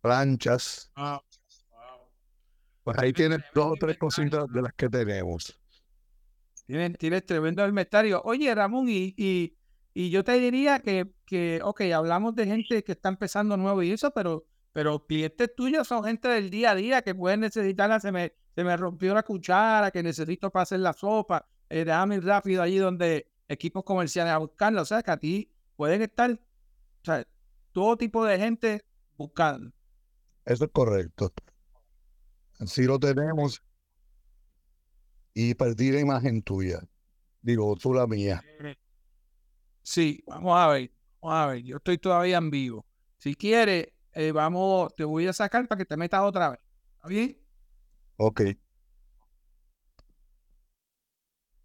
planchas. 0.02 0.92
Pues 2.84 2.98
ahí 2.98 3.14
tienes 3.14 3.42
dos 3.54 3.74
o 3.74 3.76
tres 3.80 4.00
cositas 4.00 4.48
de 4.52 4.62
las 4.64 4.74
que 4.74 4.90
tenemos. 4.90 5.56
Tienes, 6.66 6.98
tienes 6.98 7.24
tremendo 7.24 7.68
inventario. 7.68 8.24
Oye, 8.24 8.54
Ramón, 8.56 8.90
y, 8.90 9.14
y 9.16 9.56
y 9.98 10.10
yo 10.10 10.26
te 10.26 10.34
diría 10.34 10.80
que, 10.80 11.16
que, 11.26 11.62
ok, 11.64 11.82
hablamos 11.96 12.36
de 12.36 12.46
gente 12.46 12.84
que 12.84 12.92
está 12.92 13.08
empezando 13.08 13.56
nuevo 13.56 13.82
y 13.82 13.92
eso, 13.92 14.12
pero, 14.12 14.46
pero 14.74 15.06
clientes 15.06 15.56
tuyos 15.56 15.88
son 15.88 16.04
gente 16.04 16.28
del 16.28 16.50
día 16.50 16.72
a 16.72 16.76
día 16.76 17.02
que 17.02 17.16
pueden 17.16 17.40
necesitar, 17.40 18.02
se 18.02 18.12
me, 18.12 18.34
se 18.54 18.66
me 18.66 18.76
rompió 18.76 19.14
la 19.14 19.24
cuchara, 19.24 19.92
que 19.92 20.04
necesito 20.04 20.52
para 20.52 20.64
hacer 20.64 20.82
la 20.82 20.92
sopa, 20.92 21.48
eh, 21.70 21.86
déjame 21.86 22.16
ir 22.16 22.26
rápido 22.26 22.62
allí 22.62 22.78
donde 22.78 23.32
equipos 23.48 23.86
comerciales 23.86 24.34
a 24.34 24.38
buscarlo. 24.38 24.82
O 24.82 24.86
sea, 24.86 25.02
que 25.02 25.12
a 25.12 25.18
ti 25.18 25.50
pueden 25.78 26.02
estar, 26.02 26.30
o 26.32 27.06
sea, 27.06 27.26
todo 27.72 27.96
tipo 27.96 28.26
de 28.26 28.38
gente 28.38 28.86
buscando. 29.18 29.72
Eso 30.44 30.66
es 30.66 30.72
correcto. 30.74 31.32
Así 32.60 32.84
lo 32.84 33.00
tenemos. 33.00 33.64
Y 35.34 35.54
partir 35.54 35.94
la 35.94 36.02
imagen 36.02 36.42
tuya. 36.42 36.82
Digo, 37.42 37.74
tú 37.78 37.94
la 37.94 38.08
mía. 38.08 38.44
Sí, 39.86 40.24
vamos 40.26 40.58
a 40.58 40.68
ver, 40.70 40.92
vamos 41.22 41.38
a 41.38 41.46
ver, 41.46 41.62
yo 41.62 41.78
estoy 41.78 42.00
todavía 42.00 42.38
en 42.38 42.50
vivo. 42.50 42.88
Si 43.20 43.36
quieres, 43.36 43.90
eh, 44.14 44.32
vamos, 44.32 44.96
te 44.96 45.04
voy 45.04 45.28
a 45.28 45.34
sacar 45.34 45.68
para 45.68 45.78
que 45.78 45.86
te 45.86 45.96
metas 45.96 46.22
otra 46.24 46.50
vez. 46.50 46.60
¿Está 46.96 47.08
bien? 47.08 47.38
Ok. 48.18 48.42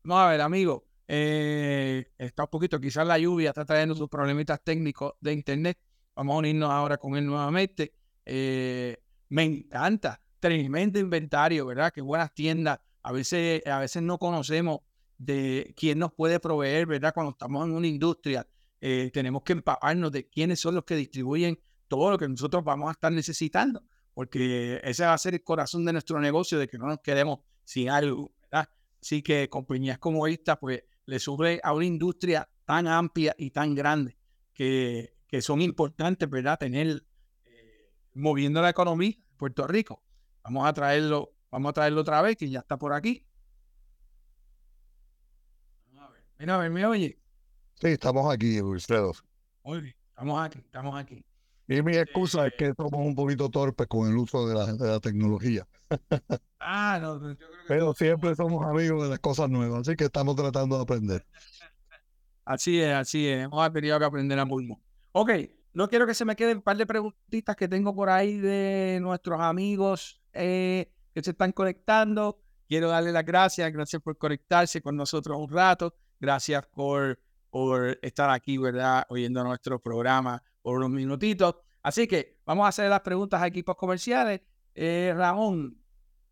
Vamos 0.04 0.22
a 0.22 0.28
ver, 0.28 0.40
amigo. 0.42 0.86
Eh, 1.08 2.12
está 2.18 2.42
un 2.42 2.50
poquito, 2.50 2.78
quizás 2.78 3.06
la 3.06 3.18
lluvia 3.18 3.48
está 3.48 3.64
trayendo 3.64 3.94
sus 3.94 4.10
problemitas 4.10 4.60
técnicos 4.62 5.14
de 5.18 5.32
internet. 5.32 5.78
Vamos 6.14 6.34
a 6.34 6.38
unirnos 6.40 6.70
ahora 6.70 6.98
con 6.98 7.16
él 7.16 7.24
nuevamente. 7.24 7.94
Eh, 8.26 8.98
me 9.30 9.44
encanta, 9.44 10.20
tremendo 10.38 10.98
inventario, 10.98 11.64
¿verdad? 11.64 11.90
Qué 11.90 12.02
buenas 12.02 12.34
tiendas. 12.34 12.80
A 13.02 13.12
veces, 13.12 13.66
a 13.66 13.78
veces 13.78 14.02
no 14.02 14.18
conocemos 14.18 14.80
de 15.20 15.74
quién 15.76 15.98
nos 15.98 16.14
puede 16.14 16.40
proveer, 16.40 16.86
¿verdad? 16.86 17.12
Cuando 17.12 17.32
estamos 17.32 17.66
en 17.66 17.74
una 17.74 17.86
industria, 17.86 18.46
eh, 18.80 19.10
tenemos 19.12 19.42
que 19.42 19.52
empaparnos 19.52 20.10
de 20.10 20.26
quiénes 20.26 20.60
son 20.60 20.74
los 20.74 20.84
que 20.84 20.96
distribuyen 20.96 21.60
todo 21.88 22.10
lo 22.10 22.18
que 22.18 22.26
nosotros 22.26 22.64
vamos 22.64 22.88
a 22.88 22.92
estar 22.92 23.12
necesitando, 23.12 23.84
porque 24.14 24.80
ese 24.82 25.04
va 25.04 25.12
a 25.12 25.18
ser 25.18 25.34
el 25.34 25.44
corazón 25.44 25.84
de 25.84 25.92
nuestro 25.92 26.18
negocio, 26.20 26.58
de 26.58 26.66
que 26.66 26.78
no 26.78 26.86
nos 26.86 27.00
quedemos 27.00 27.40
sin 27.64 27.90
algo, 27.90 28.32
¿verdad? 28.40 28.70
Así 28.98 29.20
que 29.22 29.50
compañías 29.50 29.98
como 29.98 30.26
esta, 30.26 30.58
pues, 30.58 30.84
le 31.04 31.18
sube 31.18 31.60
a 31.62 31.74
una 31.74 31.84
industria 31.84 32.48
tan 32.64 32.86
amplia 32.86 33.34
y 33.36 33.50
tan 33.50 33.74
grande 33.74 34.16
que, 34.54 35.16
que 35.26 35.42
son 35.42 35.60
importantes, 35.60 36.30
¿verdad? 36.30 36.58
Tener 36.58 37.04
eh, 37.44 37.92
moviendo 38.14 38.62
la 38.62 38.70
economía 38.70 39.12
Puerto 39.36 39.66
Rico. 39.66 40.02
Vamos 40.44 40.66
a 40.66 40.72
traerlo, 40.72 41.34
vamos 41.50 41.70
a 41.70 41.72
traerlo 41.74 42.00
otra 42.00 42.22
vez, 42.22 42.38
que 42.38 42.48
ya 42.48 42.60
está 42.60 42.78
por 42.78 42.94
aquí. 42.94 43.26
Mira, 46.40 46.70
me 46.70 46.86
oye. 46.86 47.18
Sí, 47.74 47.88
estamos 47.88 48.32
aquí. 48.32 48.62
Muy 48.62 49.80
bien, 49.82 49.94
estamos 50.08 50.40
aquí, 50.42 50.58
estamos 50.58 50.98
aquí. 50.98 51.22
Y 51.68 51.82
mi 51.82 51.94
excusa 51.94 52.46
es 52.46 52.54
que 52.56 52.72
somos 52.74 53.06
un 53.06 53.14
poquito 53.14 53.50
torpes 53.50 53.86
con 53.86 54.08
el 54.08 54.16
uso 54.16 54.48
de 54.48 54.54
la, 54.54 54.72
de 54.72 54.88
la 54.88 55.00
tecnología. 55.00 55.68
ah, 56.60 56.98
no, 56.98 57.20
yo 57.20 57.36
creo 57.36 57.50
que 57.50 57.56
Pero 57.68 57.92
siempre 57.92 58.34
somos 58.34 58.66
amigos 58.66 59.02
de 59.02 59.10
las 59.10 59.18
cosas 59.18 59.50
nuevas, 59.50 59.82
así 59.82 59.96
que 59.96 60.04
estamos 60.04 60.34
tratando 60.34 60.76
de 60.76 60.82
aprender. 60.82 61.26
Así 62.46 62.80
es, 62.80 62.94
así 62.94 63.28
es. 63.28 63.44
Hemos 63.44 63.70
tenido 63.74 63.98
que 63.98 64.04
aprender 64.06 64.38
a 64.38 64.46
pulmón. 64.46 64.80
Ok, 65.12 65.30
no 65.74 65.90
quiero 65.90 66.06
que 66.06 66.14
se 66.14 66.24
me 66.24 66.36
queden 66.36 66.56
un 66.56 66.62
par 66.62 66.78
de 66.78 66.86
preguntitas 66.86 67.54
que 67.54 67.68
tengo 67.68 67.94
por 67.94 68.08
ahí 68.08 68.38
de 68.38 68.98
nuestros 69.02 69.38
amigos 69.42 70.22
eh, 70.32 70.90
que 71.12 71.22
se 71.22 71.32
están 71.32 71.52
conectando. 71.52 72.40
Quiero 72.66 72.88
darle 72.88 73.12
las 73.12 73.26
gracias, 73.26 73.70
gracias 73.70 74.00
por 74.00 74.16
conectarse 74.16 74.80
con 74.80 74.96
nosotros 74.96 75.36
un 75.38 75.50
rato. 75.50 75.94
Gracias 76.20 76.66
por, 76.66 77.18
por 77.50 77.98
estar 78.02 78.30
aquí, 78.30 78.58
¿verdad? 78.58 79.04
Oyendo 79.08 79.42
nuestro 79.42 79.80
programa 79.80 80.42
por 80.62 80.76
unos 80.76 80.90
minutitos. 80.90 81.56
Así 81.82 82.06
que 82.06 82.38
vamos 82.44 82.66
a 82.66 82.68
hacer 82.68 82.90
las 82.90 83.00
preguntas 83.00 83.40
a 83.40 83.46
equipos 83.46 83.74
comerciales. 83.76 84.42
Eh, 84.74 85.12
Ramón, 85.16 85.82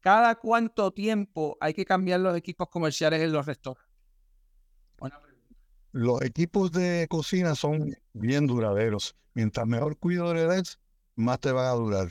¿cada 0.00 0.34
cuánto 0.34 0.92
tiempo 0.92 1.56
hay 1.60 1.72
que 1.72 1.84
cambiar 1.84 2.20
los 2.20 2.36
equipos 2.36 2.68
comerciales 2.68 3.20
en 3.22 3.32
los 3.32 3.46
restaurantes? 3.46 3.88
Los 5.92 6.22
equipos 6.22 6.70
de 6.70 7.06
cocina 7.08 7.54
son 7.54 7.96
bien 8.12 8.46
duraderos. 8.46 9.16
Mientras 9.32 9.66
mejor 9.66 9.96
cuidado 9.96 10.34
le 10.34 10.46
des, 10.46 10.78
más 11.16 11.40
te 11.40 11.50
van 11.50 11.66
a 11.66 11.70
durar. 11.70 12.08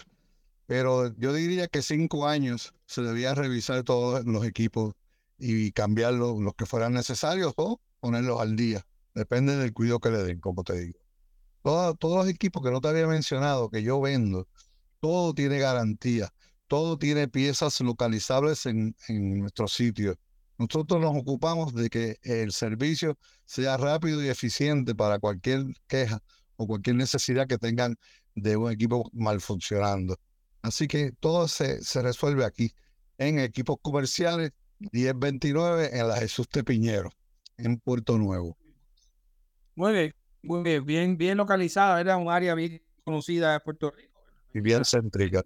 Pero 0.65 1.15
yo 1.17 1.31
diría 1.31 1.67
que 1.67 1.81
cinco 1.81 2.27
años 2.27 2.73
se 2.85 3.01
debía 3.01 3.35
revisar 3.35 3.83
todos 3.83 4.25
los 4.25 4.45
equipos 4.45 4.93
y 5.37 5.71
cambiarlos 5.71 6.39
los 6.39 6.53
que 6.55 6.65
fueran 6.65 6.93
necesarios 6.93 7.53
o 7.57 7.81
ponerlos 7.99 8.39
al 8.41 8.55
día. 8.55 8.85
Depende 9.13 9.55
del 9.57 9.73
cuidado 9.73 9.99
que 9.99 10.09
le 10.11 10.23
den, 10.23 10.39
como 10.39 10.63
te 10.63 10.79
digo. 10.79 10.99
todos 11.61 11.97
los 12.01 12.27
equipos 12.27 12.63
que 12.63 12.71
no 12.71 12.81
te 12.81 12.87
había 12.87 13.07
mencionado, 13.07 13.69
que 13.69 13.83
yo 13.83 13.99
vendo, 13.99 14.47
todo 14.99 15.33
tiene 15.33 15.59
garantía, 15.59 16.33
todo 16.67 16.97
tiene 16.97 17.27
piezas 17.27 17.79
localizables 17.81 18.65
en, 18.65 18.95
en 19.07 19.39
nuestro 19.39 19.67
sitio. 19.67 20.15
Nosotros 20.57 20.99
nos 20.99 21.15
ocupamos 21.15 21.73
de 21.73 21.89
que 21.89 22.17
el 22.23 22.51
servicio 22.51 23.17
sea 23.45 23.77
rápido 23.77 24.23
y 24.23 24.29
eficiente 24.29 24.95
para 24.95 25.19
cualquier 25.19 25.65
queja 25.87 26.21
o 26.55 26.65
cualquier 26.65 26.95
necesidad 26.95 27.47
que 27.47 27.57
tengan 27.57 27.95
de 28.35 28.57
un 28.57 28.71
equipo 28.71 29.09
mal 29.13 29.39
funcionando. 29.41 30.17
Así 30.61 30.87
que 30.87 31.11
todo 31.19 31.47
se, 31.47 31.81
se 31.83 32.01
resuelve 32.01 32.43
aquí, 32.43 32.71
en 33.17 33.39
equipos 33.39 33.77
comerciales 33.81 34.51
1029 34.79 35.97
en 35.99 36.07
la 36.07 36.17
Jesús 36.17 36.47
Tepiñero, 36.47 37.09
en 37.57 37.77
Puerto 37.79 38.17
Nuevo. 38.17 38.57
Muy 39.75 39.93
bien, 39.93 40.15
muy 40.41 40.63
bien, 40.63 40.85
bien, 40.85 41.17
bien 41.17 41.37
localizada, 41.37 41.99
era 41.99 42.17
un 42.17 42.31
área 42.31 42.55
bien 42.55 42.81
conocida 43.03 43.53
de 43.53 43.59
Puerto 43.59 43.91
Rico. 43.91 44.19
Y 44.53 44.61
bien 44.61 44.83
céntrica. 44.83 45.43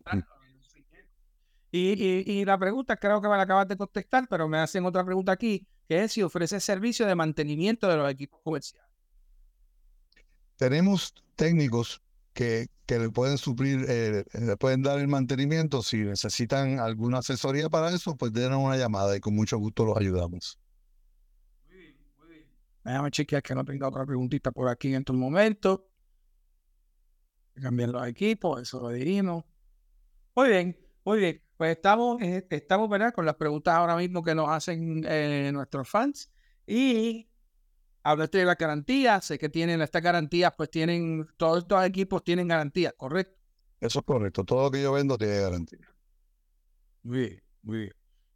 Y, 1.73 2.29
y, 2.29 2.43
la 2.43 2.57
pregunta, 2.57 2.97
creo 2.97 3.21
que 3.21 3.29
me 3.29 3.37
la 3.37 3.43
acabas 3.43 3.67
de 3.67 3.77
contestar, 3.77 4.27
pero 4.29 4.47
me 4.49 4.57
hacen 4.57 4.85
otra 4.85 5.05
pregunta 5.05 5.31
aquí, 5.31 5.65
que 5.87 6.03
es 6.03 6.11
si 6.11 6.21
ofrece 6.21 6.59
servicio 6.59 7.05
de 7.05 7.15
mantenimiento 7.15 7.87
de 7.87 7.95
los 7.95 8.11
equipos 8.11 8.41
comerciales. 8.43 8.89
tenemos 10.57 11.13
técnicos 11.37 12.01
que, 12.33 12.67
que 12.91 12.99
le 12.99 13.09
pueden 13.09 13.37
suplir, 13.37 13.85
eh, 13.87 14.25
le 14.33 14.57
pueden 14.57 14.83
dar 14.83 14.99
el 14.99 15.07
mantenimiento. 15.07 15.81
Si 15.81 15.95
necesitan 15.95 16.77
alguna 16.77 17.19
asesoría 17.19 17.69
para 17.69 17.89
eso, 17.89 18.17
pues 18.17 18.33
den 18.33 18.53
una 18.53 18.75
llamada 18.75 19.15
y 19.15 19.21
con 19.21 19.33
mucho 19.33 19.57
gusto 19.57 19.85
los 19.85 19.95
ayudamos. 19.95 20.59
Muy 21.69 21.77
bien, 21.77 21.95
muy 22.19 22.27
bien. 22.27 22.45
Déjame 22.83 23.09
chequear 23.11 23.41
que 23.41 23.55
no 23.55 23.63
tenga 23.63 23.87
otra 23.87 24.05
preguntita 24.05 24.51
por 24.51 24.67
aquí 24.67 24.89
en 24.89 24.95
estos 24.95 25.15
momentos. 25.15 25.79
Cambiar 27.53 27.91
los 27.91 28.05
equipos, 28.05 28.61
eso 28.61 28.81
lo 28.81 28.89
dirimos. 28.89 29.45
Muy 30.35 30.49
bien, 30.49 30.77
muy 31.05 31.19
bien. 31.19 31.41
Pues 31.55 31.77
estamos, 31.77 32.21
eh, 32.21 32.45
estamos 32.49 32.89
¿verdad? 32.89 33.13
con 33.13 33.25
las 33.25 33.35
preguntas 33.35 33.73
ahora 33.73 33.95
mismo 33.95 34.21
que 34.21 34.35
nos 34.35 34.49
hacen 34.49 35.05
eh, 35.07 35.49
nuestros 35.53 35.87
fans. 35.87 36.29
Y 36.67 37.30
hablaste 38.03 38.39
de 38.39 38.45
la 38.45 38.55
garantía. 38.55 39.21
Sé 39.21 39.37
que 39.37 39.49
tienen 39.49 39.81
estas 39.81 40.01
garantías, 40.01 40.53
pues 40.55 40.69
tienen, 40.69 41.27
todos 41.37 41.59
estos 41.59 41.83
equipos 41.85 42.23
tienen 42.23 42.47
garantía, 42.47 42.91
¿correcto? 42.93 43.37
Eso 43.79 43.99
es 43.99 44.05
correcto. 44.05 44.43
Todo 44.43 44.63
lo 44.63 44.71
que 44.71 44.81
yo 44.81 44.93
vendo 44.93 45.17
tiene 45.17 45.39
garantía. 45.39 45.87
Muy 47.03 47.19
bien, 47.19 47.43
muy 47.63 47.77
bien. 47.79 47.93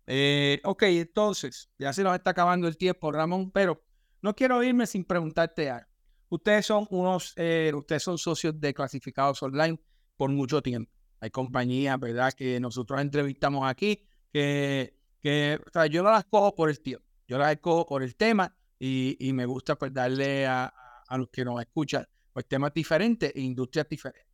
Eh, 0.08 0.62
ok, 0.64 0.84
entonces, 0.84 1.70
ya 1.78 1.94
se 1.94 2.04
nos 2.04 2.16
está 2.16 2.32
acabando 2.32 2.68
el 2.68 2.78
tiempo, 2.78 3.12
Ramón, 3.12 3.52
pero 3.52 3.84
no 4.22 4.36
quiero 4.36 4.62
irme 4.64 4.88
sin 4.88 5.04
preguntarte 5.04 5.70
algo. 5.70 5.88
Ustedes 6.30 6.66
son 6.66 6.88
unos, 6.90 7.34
eh, 7.36 7.72
ustedes 7.76 8.04
son 8.04 8.18
socios 8.18 8.60
de 8.60 8.74
clasificados 8.74 9.42
online 9.44 9.80
por 10.18 10.30
mucho 10.32 10.62
tiempo. 10.62 10.92
Hay 11.20 11.30
compañías, 11.30 12.00
¿verdad?, 12.00 12.34
que 12.34 12.60
nosotros 12.60 13.00
entrevistamos 13.02 13.68
aquí, 13.68 14.08
que, 14.32 14.98
que 15.22 15.60
o 15.66 15.72
sea, 15.72 15.86
yo 15.88 16.04
no 16.04 16.12
las 16.12 16.26
cojo 16.26 16.54
por 16.56 16.70
el 16.70 16.80
tiempo, 16.82 17.06
yo 17.28 17.38
las 17.38 17.56
cojo 17.58 17.86
por 17.86 18.04
el 18.04 18.16
tema 18.16 18.56
y, 18.80 19.32
me 19.34 19.46
gusta 19.46 19.76
pues 19.78 19.94
darle 19.94 20.46
a, 20.46 20.74
a, 21.08 21.18
los 21.18 21.30
que 21.30 21.46
nos 21.46 21.62
escuchan 21.62 22.06
pues 22.34 22.46
temas 22.48 22.74
diferentes 22.74 23.32
e 23.34 23.42
industrias 23.42 23.88
diferentes. 23.88 24.28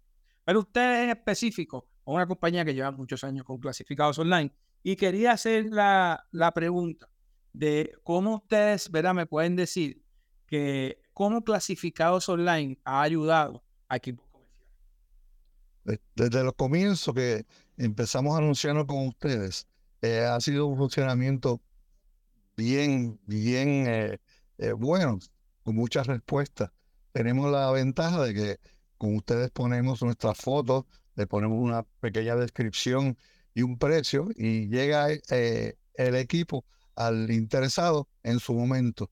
Pero 0.44 0.60
ustedes 0.60 1.04
en 1.04 1.10
específico, 1.12 1.88
una 2.06 2.26
compañía 2.26 2.66
que 2.66 2.74
lleva 2.74 2.92
muchos 2.92 3.24
años 3.24 3.46
con 3.46 3.60
clasificados 3.60 4.18
online, 4.20 4.52
y 4.84 4.96
quería 4.96 5.34
hacer 5.34 5.66
la, 5.66 6.28
la 6.32 6.52
pregunta 6.52 7.08
de 7.54 7.94
cómo 8.04 8.36
ustedes, 8.36 8.90
¿verdad?, 8.90 9.14
me 9.14 9.26
pueden 9.26 9.56
decir 9.56 10.04
que 10.48 11.02
cómo 11.14 11.44
clasificados 11.44 12.28
online 12.30 12.80
ha 12.84 13.02
ayudado 13.02 13.64
a 13.88 13.98
equipos 13.98 14.26
comerciales. 14.32 16.02
Desde 16.16 16.44
los 16.44 16.54
comienzos 16.54 17.14
que 17.14 17.46
empezamos 17.78 18.38
a 18.38 18.86
con 18.86 19.08
ustedes, 19.08 19.68
eh, 20.02 20.22
ha 20.22 20.40
sido 20.40 20.66
un 20.66 20.78
funcionamiento 20.78 21.62
bien, 22.58 23.20
bien 23.26 23.86
eh, 23.88 24.20
eh, 24.62 24.74
bueno, 24.74 25.20
con 25.64 25.76
muchas 25.76 26.08
respuestas. 26.08 26.72
Tenemos 27.12 27.52
la 27.52 27.70
ventaja 27.72 28.24
de 28.24 28.34
que 28.34 28.60
con 28.98 29.16
ustedes 29.16 29.52
ponemos 29.52 30.02
nuestras 30.02 30.38
fotos, 30.38 30.86
le 31.16 31.28
ponemos 31.28 31.60
una 31.60 31.84
pequeña 32.00 32.36
descripción 32.36 33.18
y 33.54 33.64
un 33.64 33.78
precio 33.78 34.30
y 34.36 34.68
llega 34.70 35.08
el 35.10 36.16
equipo 36.16 36.66
al 36.96 37.30
interesado 37.32 38.08
en 38.24 38.40
su 38.40 38.54
momento 38.54 39.12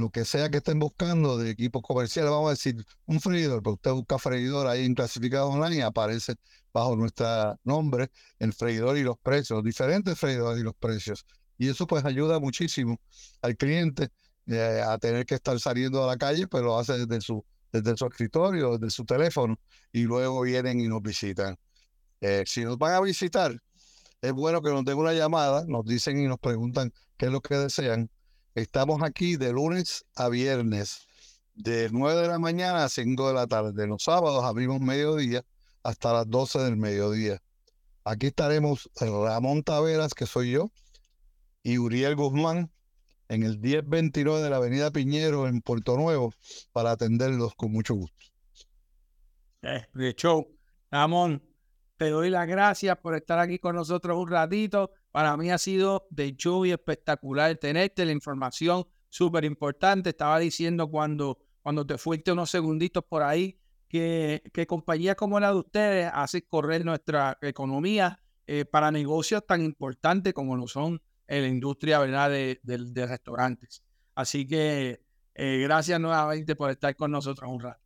lo 0.00 0.10
que 0.10 0.24
sea 0.24 0.50
que 0.50 0.58
estén 0.58 0.78
buscando 0.78 1.38
de 1.38 1.50
equipos 1.50 1.82
comerciales, 1.82 2.30
vamos 2.30 2.48
a 2.48 2.50
decir, 2.52 2.84
un 3.06 3.20
freidor, 3.20 3.62
pero 3.62 3.74
usted 3.74 3.90
busca 3.92 4.18
freidor 4.18 4.66
ahí 4.66 4.84
en 4.84 4.94
clasificado 4.94 5.48
online 5.48 5.76
y 5.76 5.80
aparece 5.80 6.34
bajo 6.72 6.96
nuestro 6.96 7.58
nombre 7.64 8.10
el 8.38 8.52
freidor 8.52 8.96
y 8.96 9.02
los 9.02 9.18
precios, 9.18 9.58
los 9.58 9.64
diferentes 9.64 10.18
freidores 10.18 10.60
y 10.60 10.64
los 10.64 10.74
precios. 10.74 11.26
Y 11.58 11.68
eso 11.68 11.86
pues 11.86 12.04
ayuda 12.04 12.38
muchísimo 12.40 12.98
al 13.42 13.56
cliente 13.56 14.08
eh, 14.46 14.82
a 14.86 14.98
tener 14.98 15.26
que 15.26 15.34
estar 15.36 15.58
saliendo 15.60 16.04
a 16.04 16.06
la 16.06 16.16
calle, 16.16 16.46
pero 16.48 16.64
lo 16.64 16.78
hace 16.78 17.06
desde 17.06 17.20
su, 17.20 17.44
desde 17.72 17.96
su 17.96 18.06
escritorio, 18.06 18.78
desde 18.78 18.90
su 18.90 19.04
teléfono, 19.04 19.58
y 19.92 20.02
luego 20.02 20.42
vienen 20.42 20.80
y 20.80 20.88
nos 20.88 21.02
visitan. 21.02 21.56
Eh, 22.20 22.44
si 22.46 22.64
nos 22.64 22.78
van 22.78 22.94
a 22.94 23.00
visitar, 23.00 23.54
es 24.20 24.32
bueno 24.32 24.60
que 24.62 24.70
nos 24.70 24.84
den 24.84 24.98
una 24.98 25.12
llamada, 25.12 25.64
nos 25.66 25.84
dicen 25.84 26.18
y 26.18 26.26
nos 26.26 26.38
preguntan 26.38 26.92
qué 27.16 27.26
es 27.26 27.32
lo 27.32 27.40
que 27.40 27.56
desean 27.56 28.10
Estamos 28.56 29.00
aquí 29.04 29.36
de 29.36 29.52
lunes 29.52 30.04
a 30.16 30.28
viernes, 30.28 31.06
de 31.54 31.88
9 31.92 32.22
de 32.22 32.28
la 32.28 32.40
mañana 32.40 32.84
a 32.84 32.88
5 32.88 33.28
de 33.28 33.34
la 33.34 33.46
tarde. 33.46 33.86
Los 33.86 34.02
sábados 34.02 34.44
abrimos 34.44 34.80
mediodía 34.80 35.44
hasta 35.84 36.12
las 36.12 36.28
12 36.28 36.58
del 36.58 36.76
mediodía. 36.76 37.40
Aquí 38.02 38.26
estaremos 38.26 38.90
Ramón 38.96 39.62
Taveras, 39.62 40.14
que 40.14 40.26
soy 40.26 40.50
yo, 40.50 40.72
y 41.62 41.78
Uriel 41.78 42.16
Guzmán 42.16 42.72
en 43.30 43.44
el 43.44 43.60
1029 43.60 44.42
de 44.42 44.50
la 44.50 44.56
Avenida 44.56 44.90
Piñero 44.90 45.46
en 45.46 45.60
Puerto 45.62 45.96
Nuevo 45.96 46.34
para 46.72 46.90
atenderlos 46.90 47.54
con 47.54 47.70
mucho 47.70 47.94
gusto. 47.94 48.26
Eh, 49.62 49.86
de 49.94 50.14
show. 50.14 50.48
Ramón, 50.90 51.40
te 51.96 52.10
doy 52.10 52.28
las 52.28 52.48
gracias 52.48 52.98
por 52.98 53.14
estar 53.14 53.38
aquí 53.38 53.60
con 53.60 53.76
nosotros 53.76 54.18
un 54.18 54.28
ratito. 54.28 54.90
Para 55.12 55.36
mí 55.36 55.48
ha 55.50 55.58
sido 55.58 56.08
de 56.10 56.34
show 56.34 56.66
y 56.66 56.72
espectacular 56.72 57.56
tenerte 57.56 58.04
la 58.04 58.10
información 58.10 58.84
súper 59.08 59.44
importante. 59.44 60.10
Estaba 60.10 60.40
diciendo 60.40 60.90
cuando, 60.90 61.38
cuando 61.62 61.86
te 61.86 61.98
fuiste 61.98 62.32
unos 62.32 62.50
segunditos 62.50 63.04
por 63.04 63.22
ahí 63.22 63.60
que, 63.88 64.42
que 64.52 64.66
compañías 64.66 65.14
como 65.14 65.38
la 65.38 65.52
de 65.52 65.58
ustedes 65.58 66.10
hacen 66.12 66.44
correr 66.48 66.84
nuestra 66.84 67.38
economía 67.42 68.20
eh, 68.48 68.64
para 68.64 68.90
negocios 68.90 69.46
tan 69.46 69.62
importantes 69.62 70.34
como 70.34 70.56
lo 70.56 70.66
son 70.66 71.00
en 71.30 71.42
la 71.42 71.48
industria 71.48 72.00
¿verdad? 72.00 72.28
De, 72.28 72.60
de, 72.62 73.06
restaurantes. 73.06 73.82
Así 74.14 74.46
que 74.46 75.00
eh, 75.34 75.58
gracias 75.62 75.98
nuevamente 76.00 76.56
por 76.56 76.70
estar 76.70 76.94
con 76.96 77.10
nosotros 77.12 77.48
un 77.50 77.60
rato. 77.60 77.80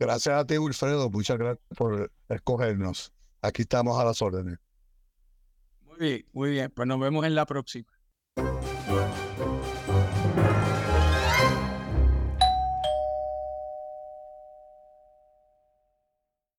Gracias 0.00 0.34
a 0.34 0.46
ti, 0.46 0.58
Wilfredo. 0.58 1.10
Muchas 1.10 1.38
gracias 1.38 1.64
por 1.76 2.10
escogernos. 2.28 3.12
Aquí 3.42 3.62
estamos 3.62 4.00
a 4.00 4.04
las 4.04 4.22
órdenes. 4.22 4.58
Muy 5.82 5.98
bien, 5.98 6.26
muy 6.32 6.50
bien. 6.50 6.72
Pues 6.74 6.88
nos 6.88 6.98
vemos 6.98 7.24
en 7.24 7.34
la 7.34 7.46
próxima. 7.46 7.88